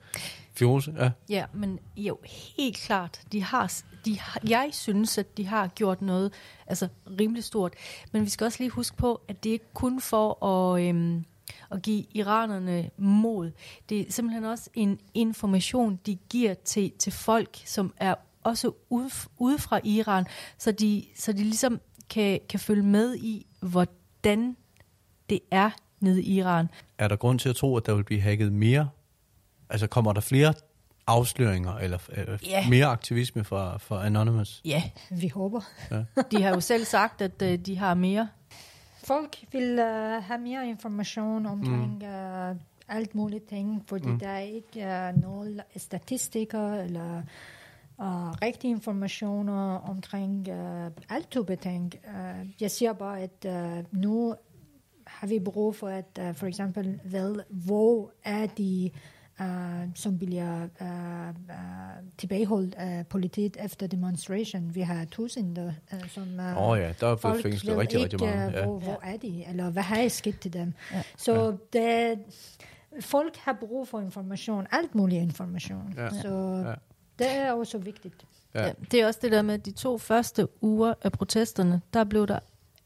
Fiose, 0.54 0.94
ja. 0.98 1.10
Ja, 1.28 1.44
men 1.52 1.78
jo, 1.96 2.18
helt 2.56 2.76
klart. 2.76 3.20
De 3.32 3.42
har, 3.42 3.72
de 4.04 4.18
har, 4.20 4.40
jeg 4.48 4.68
synes, 4.72 5.18
at 5.18 5.36
de 5.36 5.46
har 5.46 5.66
gjort 5.68 6.02
noget 6.02 6.32
altså, 6.66 6.88
rimelig 7.20 7.44
stort. 7.44 7.74
Men 8.12 8.24
vi 8.24 8.30
skal 8.30 8.44
også 8.44 8.58
lige 8.60 8.70
huske 8.70 8.96
på, 8.96 9.20
at 9.28 9.44
det 9.44 9.50
ikke 9.50 9.72
kun 9.74 10.00
for 10.00 10.44
at, 10.46 10.82
øhm, 10.88 11.24
at 11.70 11.82
give 11.82 12.04
iranerne 12.14 12.90
mod. 12.96 13.52
Det 13.88 14.00
er 14.00 14.12
simpelthen 14.12 14.44
også 14.44 14.70
en 14.74 14.98
information, 15.14 16.00
de 16.06 16.14
giver 16.30 16.54
til, 16.54 16.92
til 16.98 17.12
folk, 17.12 17.58
som 17.64 17.94
er 17.96 18.14
også 18.44 18.72
ude, 18.90 19.10
ude 19.38 19.58
fra 19.58 19.80
Iran, 19.84 20.26
så 20.58 20.72
de, 20.72 21.04
så 21.16 21.32
de 21.32 21.38
ligesom 21.38 21.80
kan, 22.10 22.40
kan 22.48 22.60
følge 22.60 22.82
med 22.82 23.16
i, 23.16 23.46
hvordan 23.60 24.56
det 25.30 25.40
er 25.50 25.70
nede 26.00 26.22
i 26.22 26.38
Iran. 26.38 26.68
Er 26.98 27.08
der 27.08 27.16
grund 27.16 27.38
til 27.38 27.48
at 27.48 27.56
tro, 27.56 27.76
at 27.76 27.86
der 27.86 27.94
vil 27.94 28.04
blive 28.04 28.20
hacket 28.20 28.52
mere? 28.52 28.88
Altså 29.70 29.86
kommer 29.86 30.12
der 30.12 30.20
flere 30.20 30.54
afsløringer 31.06 31.76
eller 31.76 31.98
øh, 32.12 32.38
Ja. 32.46 32.68
mere 32.68 32.86
aktivisme 32.86 33.44
fra, 33.44 33.78
fra 33.78 34.06
Anonymous? 34.06 34.60
Ja, 34.64 34.82
Vi 35.10 35.28
håber. 35.28 35.60
de 36.30 36.42
har 36.42 36.50
jo 36.50 36.60
selv 36.60 36.84
sagt, 36.84 37.20
at 37.22 37.42
øh, 37.42 37.58
de 37.58 37.76
har 37.78 37.94
mere. 37.94 38.28
Folk 39.04 39.36
vil 39.52 39.72
uh, 39.78 40.24
have 40.24 40.38
mere 40.40 40.68
information 40.68 41.46
omkring 41.46 42.02
uh, 42.02 42.56
alt 42.88 43.14
muligt 43.14 43.48
ting, 43.48 43.84
fordi 43.86 44.08
mm. 44.08 44.18
der 44.18 44.28
er 44.28 44.38
ikke 44.38 45.10
uh, 45.14 45.22
nogen 45.22 45.60
statistikker 45.76 46.74
eller 46.74 47.22
uh, 48.00 48.30
rigtige 48.42 48.70
informationer 48.70 49.74
omkring 49.76 50.48
uh, 50.48 50.86
alt 51.08 51.30
type 51.30 51.56
ting. 51.56 51.94
Uh, 52.06 52.46
jeg 52.60 52.70
siger 52.70 52.92
bare, 52.92 53.20
at 53.20 53.46
uh, 53.46 54.00
nu 54.00 54.34
har 55.06 55.26
vi 55.26 55.38
brug 55.38 55.76
for, 55.76 55.88
at 55.88 56.18
uh, 56.20 56.34
for 56.34 56.46
eksempel, 56.46 57.00
vel, 57.04 57.42
hvor 57.48 58.12
er 58.24 58.46
de 58.46 58.90
uh, 59.40 59.46
som 59.94 60.18
bliver 60.18 60.68
uh, 60.80 61.28
uh, 61.28 62.08
tilbageholdt 62.18 62.74
af 62.74 63.06
politiet 63.06 63.56
efter 63.64 63.86
demonstration. 63.86 64.74
Vi 64.74 64.80
har 64.80 65.04
tusinder, 65.04 65.72
uh, 65.92 66.08
som... 66.08 66.28
Uh, 66.38 66.68
oh, 66.68 66.78
ja, 66.78 66.92
der 67.00 67.06
er 67.06 67.16
folk 67.16 67.42
fængslet 67.42 67.72
ved 67.72 67.80
rigtig, 67.80 68.00
ikke, 68.00 68.16
rigtig 68.16 68.28
øh, 68.28 68.54
Ja. 68.54 68.64
Hvor, 68.64 68.78
hvor 68.78 69.00
er 69.02 69.16
de, 69.16 69.44
eller 69.48 69.70
hvad 69.70 69.82
har 69.82 70.08
sket 70.08 70.40
til 70.40 70.52
dem. 70.52 70.72
Ja. 70.92 71.02
Så 71.16 71.56
det, 71.72 72.18
folk 73.00 73.36
har 73.36 73.56
brug 73.60 73.88
for 73.88 74.00
information, 74.00 74.66
alt 74.72 74.94
mulig 74.94 75.18
information. 75.18 75.94
Ja. 75.96 76.10
Så 76.10 76.62
Ja. 76.66 76.74
Det 77.24 77.36
er 77.36 77.52
også 77.52 77.78
vigtigt. 77.78 78.24
Ja. 78.54 78.66
Ja. 78.66 78.72
Det 78.90 79.00
er 79.00 79.06
også 79.06 79.20
det 79.22 79.32
der 79.32 79.42
med, 79.42 79.54
at 79.54 79.66
de 79.66 79.70
to 79.70 79.98
første 79.98 80.48
uger 80.60 80.94
af 81.02 81.12
protesterne, 81.12 81.80
der 81.94 82.04
blev 82.04 82.26
der 82.26 82.38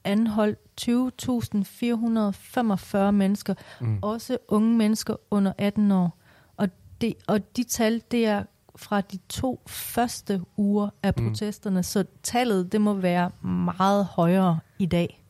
anholdt 0.05 0.59
20.445 0.81 3.11
mennesker, 3.11 3.55
mm. 3.81 3.99
også 4.03 4.39
unge 4.49 4.77
mennesker 4.77 5.17
under 5.31 5.53
18 5.59 5.93
år. 5.93 6.19
Og, 6.57 6.69
det, 7.01 7.15
og 7.27 7.57
de 7.57 7.65
tal, 7.65 8.03
det 8.11 8.27
er 8.27 8.45
fra 8.77 9.01
de 9.01 9.19
to 9.29 9.63
første 9.67 10.41
uger 10.57 10.89
af 11.03 11.15
protesterne, 11.15 11.77
mm. 11.77 11.83
så 11.83 12.05
tallet, 12.23 12.73
det 12.73 12.81
må 12.81 12.95
være 12.95 13.31
meget 13.43 14.05
højere 14.05 14.59
i 14.79 14.87
dag. 14.87 15.24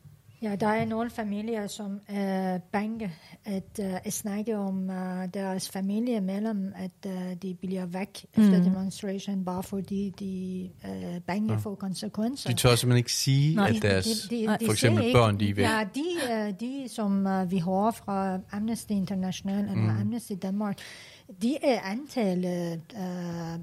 Ja, 0.45 0.55
der 0.55 0.67
er 0.67 0.85
nogle 0.85 1.09
familier, 1.09 1.67
som 1.67 1.99
er 2.07 2.57
bange 2.57 3.11
at 3.45 3.79
uh, 3.79 4.11
snakke 4.11 4.57
om 4.57 4.89
uh, 4.89 4.95
deres 5.33 5.69
familie 5.69 6.21
mellem, 6.21 6.73
at 6.75 7.11
uh, 7.11 7.33
de 7.41 7.55
bliver 7.61 7.85
væk 7.85 8.25
mm. 8.37 8.43
efter 8.43 8.63
demonstration, 8.63 9.45
bare 9.45 9.63
fordi 9.63 10.13
de 10.19 10.65
er 10.83 11.19
bange 11.19 11.59
for 11.59 11.75
konsekvenser. 11.75 12.49
De 12.49 12.55
tør 12.55 12.75
simpelthen 12.75 12.97
ikke 12.97 13.11
sige, 13.13 13.55
Nej. 13.55 13.71
at 13.75 13.81
deres, 13.81 14.05
De- 14.05 14.35
de- 14.35 14.57
de 14.59 14.65
for 14.65 14.71
eksempel 14.71 15.03
ikke- 15.05 15.17
børn, 15.17 15.39
de 15.39 15.49
er 15.49 15.53
væk. 15.53 15.63
Ja, 15.65 15.83
de, 15.95 16.47
uh, 16.49 16.59
de 16.59 16.89
som 16.89 17.25
uh, 17.25 17.51
vi 17.51 17.57
har 17.57 17.91
fra 17.91 18.39
Amnesty 18.51 18.91
International 18.91 19.59
eller 19.63 19.75
mm. 19.75 19.99
Amnesty 20.01 20.33
Danmark, 20.41 20.77
de 21.41 21.57
er 21.63 21.79
antallet 21.81 22.81
uh, 22.93 22.99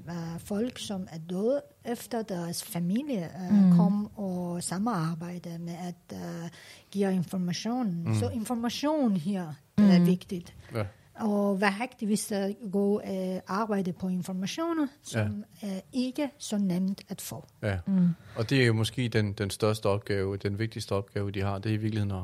uh, 0.07 0.39
folk, 0.39 0.79
som 0.79 1.07
er 1.11 1.17
døde 1.29 1.61
efter 1.85 2.21
deres 2.21 2.63
familie 2.63 3.29
uh, 3.49 3.55
mm. 3.55 3.75
kom 3.75 4.17
og 4.17 4.63
samarbejde 4.63 5.57
med 5.59 5.73
at 5.73 6.17
uh, 6.17 6.49
give 6.91 7.13
information. 7.13 8.03
Mm. 8.05 8.15
Så 8.15 8.29
information 8.29 9.17
her 9.17 9.53
det 9.77 9.95
er 9.95 10.05
vigtigt. 10.05 10.55
Ja. 10.75 10.85
Og 11.15 11.57
hvad 11.57 11.69
aktivister 11.81 12.53
går 12.71 13.01
uh, 13.09 13.39
arbejde 13.47 13.93
på 13.93 14.07
informationer, 14.07 14.87
som 15.03 15.45
ja. 15.63 15.67
er 15.67 15.81
ikke 15.93 16.29
så 16.37 16.57
nemt 16.57 17.01
at 17.09 17.21
få. 17.21 17.45
Ja. 17.61 17.77
Mm. 17.87 18.09
Og 18.35 18.49
det 18.49 18.61
er 18.61 18.65
jo 18.65 18.73
måske 18.73 19.09
den, 19.09 19.33
den 19.33 19.49
største 19.49 19.85
opgave, 19.85 20.37
den 20.37 20.59
vigtigste 20.59 20.91
opgave, 20.91 21.31
de 21.31 21.41
har. 21.41 21.59
Det 21.59 21.69
er 21.69 21.73
i 21.73 21.77
virkeligheden 21.77 22.11
at... 22.11 22.23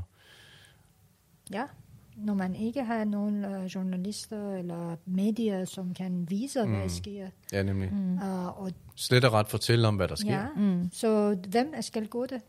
Ja, 1.51 1.63
når 2.25 2.33
man 2.33 2.55
ikke 2.55 2.83
har 2.83 3.03
nogen 3.03 3.45
uh, 3.45 3.65
journalister 3.65 4.53
eller 4.53 4.95
medier, 5.05 5.65
som 5.65 5.93
kan 5.93 6.25
vise, 6.29 6.65
mm. 6.65 6.71
hvad 6.71 6.81
der 6.81 6.87
sker. 6.87 7.27
Ja, 7.53 7.63
nemlig. 7.63 7.89
Mm. 7.93 8.13
Uh, 8.13 8.61
og 8.61 8.71
Slet 8.95 9.25
og 9.25 9.33
ret 9.33 9.47
fortælle 9.47 9.87
om, 9.87 9.95
hvad 9.95 10.07
der 10.07 10.15
sker. 10.15 10.31
ja, 10.31 10.45
mm. 10.55 10.89
så 10.93 11.37
hvem 11.49 11.73
skal 11.81 12.07
gå 12.07 12.25
det? 12.25 12.41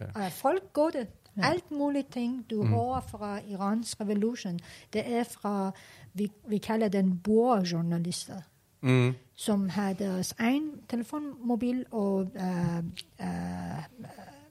Ja. 0.00 0.26
Uh, 0.26 0.30
folk 0.30 0.72
går 0.72 0.90
det. 0.90 1.06
Ja. 1.36 1.50
Alt 1.50 1.70
muligt 1.70 2.12
ting, 2.12 2.50
du 2.50 2.62
mm. 2.62 2.68
hører 2.68 3.00
fra 3.00 3.40
Irans 3.48 4.00
revolution, 4.00 4.58
det 4.92 5.12
er 5.12 5.24
fra, 5.24 5.70
vi, 6.14 6.30
vi 6.48 6.58
kalder 6.58 6.88
den 6.88 7.18
burjournalister, 7.18 8.40
Mm. 8.80 9.14
som 9.34 9.68
har 9.68 9.92
deres 9.92 10.34
egen 10.38 10.70
telefonmobil 10.88 11.84
og 11.90 12.16
uh, 12.34 12.78
uh, 13.20 13.84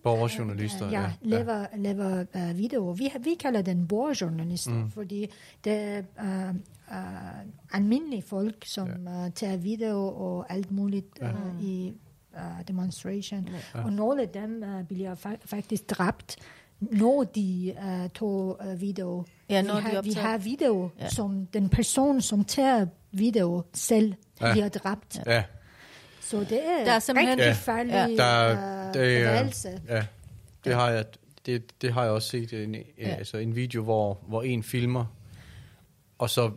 Borgerjournalister. 0.03 0.89
ja, 0.91 1.11
laver, 1.21 1.65
laver 1.77 2.25
uh, 2.35 2.57
videoer. 2.57 2.93
Vi, 2.93 3.11
vi 3.23 3.35
kalder 3.39 3.61
den 3.61 3.87
borgerjournalister, 3.87 4.71
mm. 4.71 4.91
fordi 4.91 5.27
det 5.63 5.73
er 5.73 6.01
uh, 6.23 6.55
uh, 6.91 6.95
almindelige 7.73 8.21
folk, 8.21 8.65
som 8.65 8.87
ja. 9.05 9.25
uh, 9.25 9.31
tager 9.33 9.57
video 9.57 10.07
og 10.07 10.45
alt 10.53 10.71
muligt 10.71 11.19
uh, 11.21 11.63
i 11.63 11.93
uh, 12.33 12.41
demonstration. 12.67 13.47
Ja. 13.75 13.83
Og 13.83 13.93
nogle 13.93 14.21
af 14.21 14.29
dem 14.29 14.63
uh, 14.63 14.87
bliver 14.87 15.15
fa- 15.15 15.45
faktisk 15.45 15.89
dræbt, 15.89 16.35
når 16.79 17.23
de 17.23 17.73
uh, 17.83 18.09
tog 18.09 18.59
uh, 18.67 18.81
video. 18.81 19.23
Ja, 19.49 19.61
vi, 19.61 19.67
når 19.67 19.75
de 19.75 19.81
har, 19.81 19.89
vi 19.91 19.97
optager. 19.97 20.27
har 20.27 20.37
video, 20.37 20.89
Ja. 20.99 21.03
ja. 21.03 21.09
som 21.09 21.45
den 21.45 21.69
person, 21.69 22.21
som 22.21 22.43
tager 22.43 22.85
video 23.11 23.63
selv, 23.73 24.13
Ja. 24.41 24.47
ja. 24.47 24.53
bliver 24.53 24.69
dræbt. 24.69 25.21
Ja. 25.25 25.33
Ja, 25.35 25.43
Så 26.29 26.39
det 26.39 26.59
er, 26.65 26.85
Der 26.85 26.91
er 26.91 26.99
simpelthen- 26.99 27.29
rigtig 27.39 27.45
Ja. 27.45 27.53
farlig 27.53 27.91
Ja. 27.91 28.07
der, 28.07 28.23
er- 28.23 28.87
uh, 28.87 28.93
det, 28.93 28.93
bevægelse. 29.27 29.81
ja, 29.87 30.05
det 30.65 30.73
har 30.75 30.89
jeg, 30.89 31.05
det, 31.45 31.81
det 31.81 31.93
har 31.93 32.03
jeg 32.03 32.11
også 32.11 32.29
set 32.29 32.53
en, 32.53 32.75
ja. 32.75 32.81
Altså 32.97 33.37
en 33.37 33.55
video, 33.55 33.83
hvor, 33.83 34.19
hvor 34.27 34.41
en 34.43 34.63
filmer, 34.63 35.05
og 36.17 36.29
så 36.29 36.51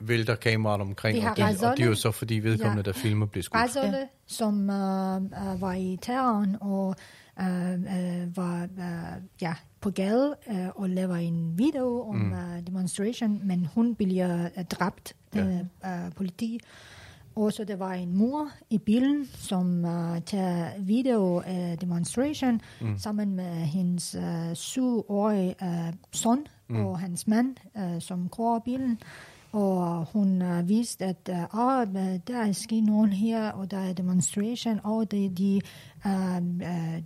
vælter 0.00 0.34
kameraet 0.34 0.80
omkring, 0.80 1.28
og 1.28 1.36
det, 1.36 1.44
og 1.64 1.76
det 1.76 1.82
er 1.82 1.86
jo 1.88 1.94
så 1.94 2.10
fordi 2.10 2.34
vedkommende, 2.34 2.82
Ja. 2.86 2.92
der 2.92 2.98
filmer, 2.98 3.26
bliver 3.26 3.42
skudt. 3.42 3.60
Razole, 3.62 3.96
ja. 3.96 4.04
som 4.26 4.54
uh, 4.54 5.16
uh, 5.52 5.60
var 5.60 5.72
i 5.74 5.98
terroren 6.02 6.56
og 6.60 6.94
uh, 7.40 7.46
uh, 7.46 8.36
var 8.36 8.68
uh, 8.78 9.22
ja, 9.42 9.54
på 9.80 9.90
gade 9.90 10.34
uh, 10.46 10.68
og 10.74 10.88
laver 10.90 11.14
en 11.16 11.58
video 11.58 12.08
om 12.08 12.16
mm. 12.16 12.32
uh, 12.32 12.66
demonstration, 12.66 13.40
men 13.44 13.68
hun 13.74 13.94
bliver 13.94 14.48
uh, 14.56 14.64
dræbt 14.64 15.14
af 15.32 15.60
Ja. 15.84 16.06
uh, 16.06 16.12
politi. 16.12 16.60
Og 17.36 17.52
så 17.52 17.64
der 17.64 17.76
var 17.76 17.92
en 17.92 18.16
mor 18.16 18.48
i 18.70 18.78
bilen, 18.78 19.26
som 19.26 19.84
uh, 19.84 20.22
tager 20.26 20.70
video 20.80 21.42
af 21.46 21.78
demonstration 21.78 22.60
mm. 22.80 22.98
sammen 22.98 23.36
med 23.36 23.54
hendes 23.54 24.14
uh, 24.14 24.54
syvårige 24.54 25.54
uh, 25.62 25.94
søn 26.12 26.46
mm. 26.68 26.86
og 26.86 26.98
hans 26.98 27.26
mand, 27.26 27.56
uh, 27.74 28.00
som 28.00 28.28
kører 28.28 28.58
bilen. 28.58 28.98
Og 29.52 30.04
hun 30.12 30.42
uh, 30.42 30.68
viste, 30.68 31.04
at 31.04 31.30
uh, 31.32 31.60
oh, 31.60 31.86
der 32.26 32.36
er 32.36 32.52
sket 32.52 32.84
nogen 32.84 33.12
her, 33.12 33.50
og 33.50 33.70
der 33.70 33.78
er 33.78 33.92
demonstration, 33.92 34.80
og 34.84 35.10
de, 35.10 35.28
de, 35.28 35.60
uh, 36.04 36.36
uh, 36.46 37.02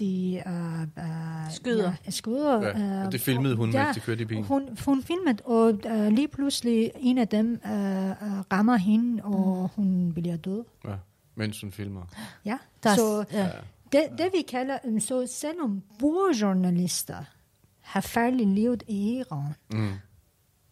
de 0.00 0.42
uh, 0.46 0.52
uh, 0.52 1.50
Skyder. 1.50 1.92
Ja, 2.06 2.10
skyder. 2.10 2.60
Ja, 2.62 2.98
og 3.00 3.04
øh, 3.06 3.12
det 3.12 3.20
filmede 3.20 3.56
hun, 3.56 3.70
ja, 3.70 3.84
mens 3.84 3.96
de 3.96 4.00
kørte 4.00 4.22
i 4.22 4.24
bilen. 4.24 4.44
Hun, 4.44 4.68
hun 4.86 5.02
filmede, 5.02 5.42
og 5.44 5.80
uh, 5.86 6.06
lige 6.06 6.28
pludselig 6.28 6.90
en 7.00 7.18
af 7.18 7.28
dem 7.28 7.60
uh, 7.64 7.70
uh, 7.70 7.72
rammer 8.52 8.76
hende, 8.76 9.22
og 9.24 9.62
Mm. 9.62 9.84
hun 9.84 10.12
bliver 10.12 10.36
død. 10.36 10.64
Ja, 10.88 10.94
mens 11.34 11.60
hun 11.60 11.72
filmer. 11.72 12.02
Ja, 12.44 12.58
Der 12.82 12.90
er- 12.90 12.94
så 12.96 13.24
ja. 13.32 13.48
det, 13.92 14.02
det 14.18 14.26
vi 14.34 14.42
kalder, 14.48 14.78
um, 14.84 15.00
så 15.00 15.26
selvom 15.30 15.82
burjournalister 15.98 17.24
har 17.80 18.00
farligt 18.00 18.48
livet 18.48 18.82
i 18.88 19.18
Iran, 19.18 19.52
Mm. 19.72 19.90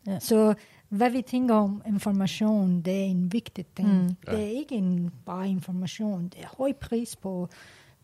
Ja. 0.07 0.19
så 0.21 0.55
hvad 0.89 1.11
vi 1.11 1.23
tænker 1.23 1.55
om 1.55 1.83
information, 1.87 2.81
det 2.83 3.01
er 3.01 3.05
en 3.05 3.33
vigtig 3.33 3.67
ting. 3.77 3.89
Mm. 3.89 3.95
Mm. 4.03 4.17
Det 4.31 4.41
er 4.41 4.59
ikke 4.59 4.75
en, 4.75 5.11
bare 5.27 5.49
information, 5.49 6.25
det 6.29 6.41
er 6.43 6.47
høj 6.59 6.73
pris 6.73 7.17
på, 7.17 7.49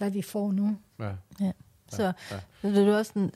hvad 0.00 0.10
vi 0.10 0.22
får 0.22 0.52
nu. 0.52 0.76
Ja. 1.00 1.10
Ja. 1.40 1.52
Så 1.88 2.12
ja. 2.62 2.68
ved 2.68 2.86
du 2.86 2.92
også, 2.92 3.12
den, 3.14 3.30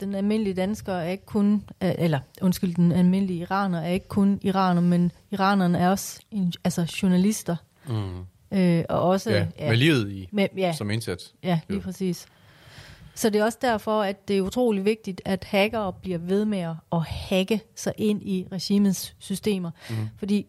den 0.00 0.14
almindelige 0.14 0.54
dansker 0.54 0.92
er 0.92 1.08
ikke 1.10 1.24
kun, 1.26 1.64
øh, 1.82 1.94
eller 1.98 2.20
undskyld, 2.42 2.74
den 2.74 2.92
almindelige 2.92 3.38
iraner 3.40 3.80
er 3.80 3.88
ikke 3.88 4.08
kun 4.08 4.38
iraner, 4.42 4.80
men 4.80 5.12
iranerne 5.30 5.78
er 5.78 5.90
også 5.90 6.20
en, 6.30 6.52
altså 6.64 6.98
journalister. 7.02 7.56
Mm. 7.88 8.18
Øh, 8.58 8.84
og 8.88 9.00
også, 9.02 9.30
ja, 9.30 9.46
med 9.68 9.76
livet 9.76 10.10
i, 10.12 10.28
med, 10.32 10.48
ja, 10.56 10.72
som 10.72 10.90
indsats. 10.90 11.34
ja, 11.42 11.60
lige 11.68 11.76
Jo. 11.78 11.82
præcis. 11.82 12.26
Så 13.14 13.30
det 13.30 13.40
er 13.40 13.44
også 13.44 13.58
derfor, 13.62 14.02
at 14.02 14.28
det 14.28 14.36
er 14.38 14.40
utrolig 14.42 14.84
vigtigt, 14.84 15.22
at 15.24 15.44
hackere 15.44 15.92
bliver 15.92 16.18
ved 16.18 16.44
med 16.44 16.58
at- 16.58 16.74
at 16.92 17.02
hacke 17.02 17.60
sig 17.74 17.92
ind 17.98 18.22
i 18.22 18.46
regimets 18.52 19.14
systemer. 19.18 19.70
Mm. 19.90 19.96
Fordi 20.18 20.46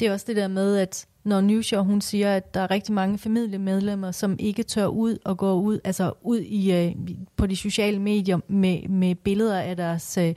det 0.00 0.08
er 0.08 0.12
også 0.12 0.24
det 0.28 0.36
der 0.36 0.48
med, 0.48 0.76
at 0.76 1.06
når 1.24 1.40
Newshow, 1.40 1.82
hun 1.84 2.00
siger, 2.00 2.36
at 2.36 2.54
der 2.54 2.60
er 2.60 2.70
rigtig 2.70 2.94
mange 2.94 3.18
familiemedlemmer, 3.18 4.10
som 4.10 4.36
ikke 4.38 4.62
tør 4.62 4.86
ud 4.86 5.18
og 5.24 5.38
gå 5.38 5.52
ud, 5.52 5.80
altså 5.84 6.12
ud 6.22 6.38
i, 6.38 6.72
øh, 6.72 6.94
på 7.36 7.46
de 7.46 7.56
sociale 7.56 7.98
medier 7.98 8.38
med, 8.48 8.88
med 8.88 9.14
billeder 9.14 9.60
af 9.60 9.76
deres 9.76 10.18
øh, 10.18 10.34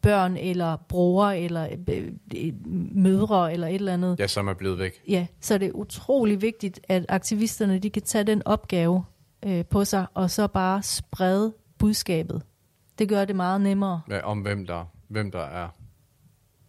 børn, 0.00 0.36
eller 0.36 0.76
bror, 0.88 1.26
eller 1.26 1.68
øh, 2.36 2.52
mødre, 2.94 3.52
eller 3.52 3.66
et 3.66 3.74
eller 3.74 3.92
andet. 3.92 4.20
Ja, 4.20 4.26
som 4.26 4.48
er 4.48 4.54
blevet 4.54 4.78
væk. 4.78 5.02
Ja, 5.08 5.26
så 5.40 5.58
det 5.58 5.68
er 5.68 5.72
utrolig 5.72 6.42
vigtigt, 6.42 6.80
at 6.88 7.06
aktivisterne 7.08 7.78
de 7.78 7.90
kan 7.90 8.02
tage 8.02 8.24
den 8.24 8.42
opgave 8.44 9.04
øh, 9.42 9.64
på 9.64 9.84
sig, 9.84 10.06
og 10.14 10.30
så 10.30 10.46
bare 10.46 10.82
sprede 10.82 11.52
budskabet. 11.78 12.42
Det 12.98 13.08
gør 13.08 13.24
det 13.24 13.36
meget 13.36 13.60
nemmere. 13.60 14.00
Ja, 14.10 14.20
om 14.20 14.40
hvem 14.40 14.66
der, 14.66 14.84
hvem 15.08 15.30
der 15.30 15.42
er, 15.44 15.68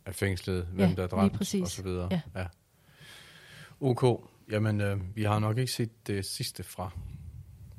er 0.06 0.12
fængslet, 0.12 0.68
hvem 0.74 0.90
Ja, 0.90 0.96
der 0.96 1.04
er 1.04 1.08
dræbt 1.08 1.34
præcis. 1.34 1.62
og 1.62 1.68
så 1.70 1.84
videre. 1.84 2.08
Ja. 2.12 2.22
ja. 2.36 2.46
Ok, 3.86 4.30
jamen 4.50 4.82
øh, 4.82 5.16
vi 5.16 5.24
har 5.24 5.40
nok 5.40 5.58
ikke 5.58 5.72
set 5.72 6.08
det 6.08 6.26
sidste 6.26 6.64
fra 6.64 6.92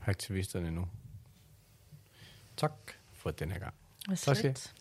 aktivisterne 0.06 0.68
endnu. 0.68 0.88
Tak 2.56 2.72
for 3.12 3.30
denne 3.30 3.54
gang. 3.54 3.74
Og 4.08 4.18
Tak 4.18 4.36
skal 4.36 4.50
I 4.50 4.54
slet. 4.54 4.74